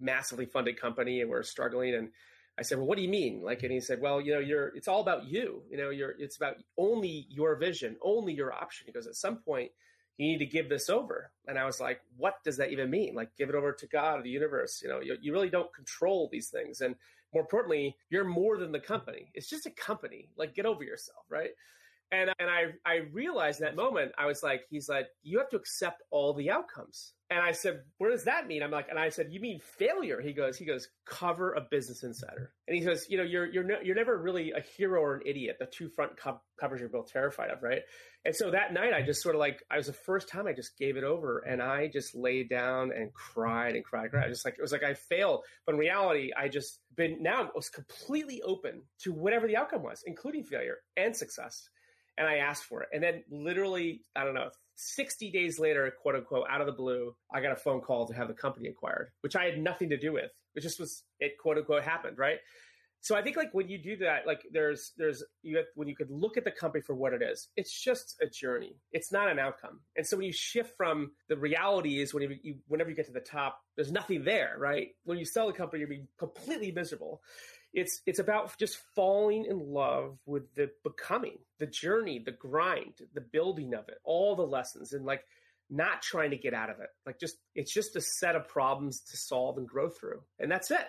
massively 0.00 0.46
funded 0.46 0.80
company 0.80 1.20
and 1.20 1.30
we're 1.30 1.42
struggling. 1.42 1.94
And 1.94 2.10
I 2.58 2.62
said, 2.62 2.78
well, 2.78 2.86
what 2.86 2.96
do 2.96 3.02
you 3.02 3.08
mean? 3.08 3.42
Like, 3.42 3.62
and 3.62 3.72
he 3.72 3.80
said, 3.80 4.00
well, 4.00 4.20
you 4.20 4.32
know, 4.32 4.40
you're, 4.40 4.68
it's 4.76 4.88
all 4.88 5.00
about 5.00 5.26
you, 5.26 5.62
you 5.70 5.76
know, 5.76 5.90
you're, 5.90 6.14
it's 6.18 6.36
about 6.36 6.56
only 6.76 7.26
your 7.30 7.56
vision, 7.56 7.96
only 8.02 8.32
your 8.32 8.52
option. 8.52 8.86
He 8.86 8.92
goes, 8.92 9.06
at 9.06 9.14
some 9.14 9.36
point 9.36 9.70
you 10.16 10.26
need 10.26 10.38
to 10.38 10.46
give 10.46 10.68
this 10.68 10.90
over. 10.90 11.30
And 11.46 11.58
I 11.58 11.64
was 11.64 11.80
like, 11.80 12.00
what 12.18 12.34
does 12.44 12.58
that 12.58 12.70
even 12.70 12.90
mean? 12.90 13.14
Like, 13.14 13.34
give 13.38 13.48
it 13.48 13.54
over 13.54 13.72
to 13.72 13.86
God 13.86 14.20
or 14.20 14.22
the 14.22 14.28
universe. 14.28 14.80
You 14.82 14.90
know, 14.90 15.00
you, 15.00 15.16
you 15.22 15.32
really 15.32 15.48
don't 15.48 15.72
control 15.72 16.28
these 16.30 16.48
things. 16.48 16.82
And 16.82 16.94
more 17.32 17.42
importantly, 17.42 17.96
you're 18.10 18.24
more 18.24 18.58
than 18.58 18.72
the 18.72 18.80
company. 18.80 19.30
It's 19.34 19.48
just 19.48 19.64
a 19.64 19.70
company. 19.70 20.28
Like, 20.36 20.54
get 20.54 20.66
over 20.66 20.84
yourself, 20.84 21.24
right? 21.30 21.50
And 22.12 22.30
and 22.38 22.50
I 22.50 22.64
I 22.84 22.96
realized 23.12 23.60
in 23.60 23.66
that 23.66 23.76
moment, 23.76 24.12
I 24.18 24.26
was 24.26 24.42
like, 24.42 24.62
he's 24.68 24.88
like, 24.88 25.06
you 25.22 25.38
have 25.38 25.48
to 25.50 25.56
accept 25.56 26.02
all 26.10 26.34
the 26.34 26.50
outcomes. 26.50 27.12
And 27.32 27.38
I 27.38 27.52
said, 27.52 27.82
what 27.98 28.10
does 28.10 28.24
that 28.24 28.48
mean? 28.48 28.60
I'm 28.64 28.72
like, 28.72 28.88
and 28.90 28.98
I 28.98 29.10
said, 29.10 29.28
you 29.30 29.38
mean 29.38 29.60
failure? 29.78 30.20
He 30.20 30.32
goes, 30.32 30.56
he 30.56 30.64
goes, 30.64 30.88
cover 31.06 31.52
a 31.52 31.60
Business 31.60 32.02
Insider. 32.02 32.50
And 32.66 32.76
he 32.76 32.82
says, 32.82 33.06
you 33.08 33.16
know, 33.18 33.22
you're 33.22 33.46
you're 33.46 33.62
no, 33.62 33.76
you're 33.80 33.94
never 33.94 34.18
really 34.18 34.50
a 34.50 34.60
hero 34.60 35.00
or 35.00 35.14
an 35.14 35.22
idiot. 35.24 35.58
The 35.60 35.66
two 35.66 35.88
front 35.90 36.16
co- 36.16 36.40
covers 36.58 36.80
you're 36.80 36.88
both 36.88 37.12
terrified 37.12 37.50
of, 37.50 37.62
right? 37.62 37.82
And 38.24 38.34
so 38.34 38.50
that 38.50 38.74
night, 38.74 38.92
I 38.92 39.02
just 39.02 39.22
sort 39.22 39.36
of 39.36 39.38
like, 39.38 39.62
I 39.70 39.76
was 39.76 39.86
the 39.86 39.92
first 39.92 40.28
time 40.28 40.48
I 40.48 40.52
just 40.52 40.76
gave 40.76 40.96
it 40.96 41.04
over, 41.04 41.38
and 41.38 41.62
I 41.62 41.86
just 41.86 42.16
laid 42.16 42.50
down 42.50 42.90
and 42.92 43.14
cried 43.14 43.76
and 43.76 43.84
cried, 43.84 44.02
and 44.04 44.10
cried. 44.10 44.28
Just 44.28 44.44
like 44.44 44.54
it 44.58 44.62
was 44.62 44.72
like 44.72 44.82
I 44.82 44.94
failed, 44.94 45.44
but 45.64 45.76
in 45.76 45.78
reality, 45.78 46.32
I 46.36 46.48
just 46.48 46.80
been 46.96 47.22
now 47.22 47.44
I 47.44 47.48
was 47.54 47.68
completely 47.68 48.42
open 48.42 48.82
to 49.02 49.12
whatever 49.12 49.46
the 49.46 49.56
outcome 49.56 49.84
was, 49.84 50.02
including 50.04 50.42
failure 50.42 50.78
and 50.96 51.16
success 51.16 51.68
and 52.20 52.28
I 52.28 52.36
asked 52.36 52.64
for 52.64 52.82
it. 52.82 52.90
And 52.92 53.02
then 53.02 53.24
literally, 53.30 54.02
I 54.14 54.24
don't 54.24 54.34
know, 54.34 54.50
60 54.76 55.30
days 55.30 55.58
later, 55.58 55.92
quote 56.02 56.14
unquote, 56.14 56.46
out 56.50 56.60
of 56.60 56.66
the 56.66 56.72
blue, 56.72 57.16
I 57.32 57.40
got 57.40 57.52
a 57.52 57.56
phone 57.56 57.80
call 57.80 58.06
to 58.06 58.14
have 58.14 58.28
the 58.28 58.34
company 58.34 58.68
acquired, 58.68 59.08
which 59.22 59.34
I 59.34 59.44
had 59.46 59.58
nothing 59.58 59.88
to 59.88 59.96
do 59.96 60.12
with. 60.12 60.30
It 60.54 60.60
just 60.60 60.78
was, 60.78 61.02
it 61.18 61.32
quote 61.40 61.56
unquote 61.56 61.82
happened, 61.82 62.18
right? 62.18 62.38
So 63.02 63.16
I 63.16 63.22
think 63.22 63.38
like 63.38 63.54
when 63.54 63.70
you 63.70 63.78
do 63.78 63.96
that, 63.98 64.26
like 64.26 64.42
there's, 64.52 64.92
there's, 64.98 65.24
you 65.42 65.56
have, 65.56 65.66
when 65.74 65.88
you 65.88 65.96
could 65.96 66.10
look 66.10 66.36
at 66.36 66.44
the 66.44 66.50
company 66.50 66.82
for 66.82 66.94
what 66.94 67.14
it 67.14 67.22
is, 67.22 67.48
it's 67.56 67.72
just 67.72 68.16
a 68.20 68.26
journey. 68.26 68.76
It's 68.92 69.10
not 69.10 69.30
an 69.30 69.38
outcome. 69.38 69.80
And 69.96 70.06
so 70.06 70.18
when 70.18 70.26
you 70.26 70.34
shift 70.34 70.76
from 70.76 71.12
the 71.30 71.38
reality 71.38 72.02
is 72.02 72.12
when 72.12 72.24
you, 72.24 72.36
you 72.42 72.56
whenever 72.68 72.90
you 72.90 72.96
get 72.96 73.06
to 73.06 73.12
the 73.12 73.20
top, 73.20 73.58
there's 73.76 73.90
nothing 73.90 74.24
there, 74.24 74.56
right? 74.58 74.88
When 75.04 75.16
you 75.16 75.24
sell 75.24 75.48
a 75.48 75.54
company, 75.54 75.80
you're 75.80 75.88
being 75.88 76.08
completely 76.18 76.72
miserable 76.72 77.22
it's 77.72 78.00
it's 78.06 78.18
about 78.18 78.56
just 78.58 78.78
falling 78.94 79.44
in 79.44 79.58
love 79.58 80.18
with 80.26 80.54
the 80.54 80.70
becoming 80.82 81.38
the 81.58 81.66
journey 81.66 82.20
the 82.24 82.32
grind 82.32 82.94
the 83.14 83.20
building 83.20 83.74
of 83.74 83.88
it 83.88 83.98
all 84.04 84.34
the 84.34 84.42
lessons 84.46 84.92
and 84.92 85.04
like 85.04 85.22
not 85.70 86.02
trying 86.02 86.30
to 86.30 86.36
get 86.36 86.52
out 86.52 86.68
of 86.68 86.80
it. 86.80 86.88
Like 87.06 87.18
just 87.18 87.36
it's 87.54 87.72
just 87.72 87.96
a 87.96 88.00
set 88.00 88.34
of 88.36 88.48
problems 88.48 89.00
to 89.10 89.16
solve 89.16 89.56
and 89.56 89.68
grow 89.68 89.88
through 89.88 90.20
and 90.38 90.50
that's 90.50 90.70
it 90.70 90.86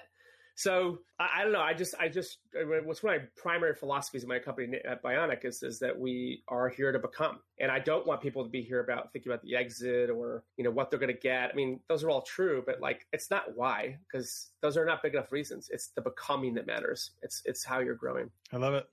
so 0.62 1.00
I, 1.20 1.40
I, 1.40 1.44
don't 1.44 1.52
know. 1.52 1.62
I 1.62 1.74
just, 1.74 1.96
I 2.00 2.08
just, 2.08 2.38
what's 2.86 3.02
one 3.02 3.16
of 3.16 3.22
my 3.22 3.28
primary 3.36 3.74
philosophies 3.74 4.24
in 4.24 4.30
my 4.30 4.40
company 4.40 4.80
at 4.86 5.02
Bionic 5.02 5.44
is, 5.44 5.64
is 5.64 5.80
that 5.80 6.00
we 6.00 6.44
are 6.48 6.70
here 6.70 6.92
to 6.92 7.00
become. 7.00 7.40
And 7.60 7.72
I 7.72 7.80
don't 7.80 8.06
want 8.06 8.22
people 8.22 8.44
to 8.44 8.50
be 8.50 8.62
here 8.62 8.80
about 8.80 9.12
thinking 9.12 9.32
about 9.32 9.44
the 9.44 9.56
exit 9.56 10.10
or, 10.10 10.44
you 10.58 10.64
know, 10.64 10.72
what 10.72 10.90
they're 10.90 11.00
going 11.00 11.14
to 11.14 11.20
get. 11.20 11.50
I 11.52 11.54
mean, 11.56 11.80
those 11.90 12.04
are 12.04 12.10
all 12.10 12.22
true, 12.22 12.64
but 12.66 12.80
like, 12.80 13.08
it's 13.12 13.32
not 13.32 13.56
why, 13.56 13.98
because 14.12 14.50
those 14.62 14.78
are 14.78 14.86
not 14.86 15.02
big 15.02 15.16
enough 15.16 15.32
reasons. 15.32 15.70
It's 15.72 15.88
the 15.96 16.02
becoming 16.02 16.54
that 16.56 16.68
matters. 16.68 17.12
It's, 17.22 17.42
it's 17.46 17.64
how 17.64 17.80
you're 17.80 17.96
growing. 17.96 18.30
I 18.54 18.58
love 18.58 18.76
it. 18.76 18.88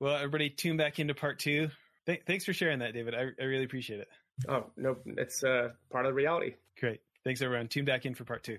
Well, 0.00 0.16
everybody 0.16 0.50
tune 0.50 0.76
back 0.76 0.98
into 0.98 1.14
part 1.14 1.38
two. 1.38 1.70
Th- 2.06 2.22
thanks 2.26 2.44
for 2.44 2.52
sharing 2.52 2.80
that, 2.80 2.92
David. 2.92 3.14
I, 3.14 3.28
I 3.40 3.44
really 3.44 3.64
appreciate 3.64 4.00
it. 4.00 4.08
Oh, 4.48 4.66
no, 4.76 4.96
it's 5.04 5.42
uh, 5.42 5.70
part 5.90 6.06
of 6.06 6.10
the 6.10 6.14
reality. 6.14 6.54
Great. 6.78 7.00
Thanks, 7.24 7.42
everyone. 7.42 7.68
Tune 7.68 7.84
back 7.84 8.06
in 8.06 8.14
for 8.14 8.24
part 8.24 8.44
two. 8.44 8.58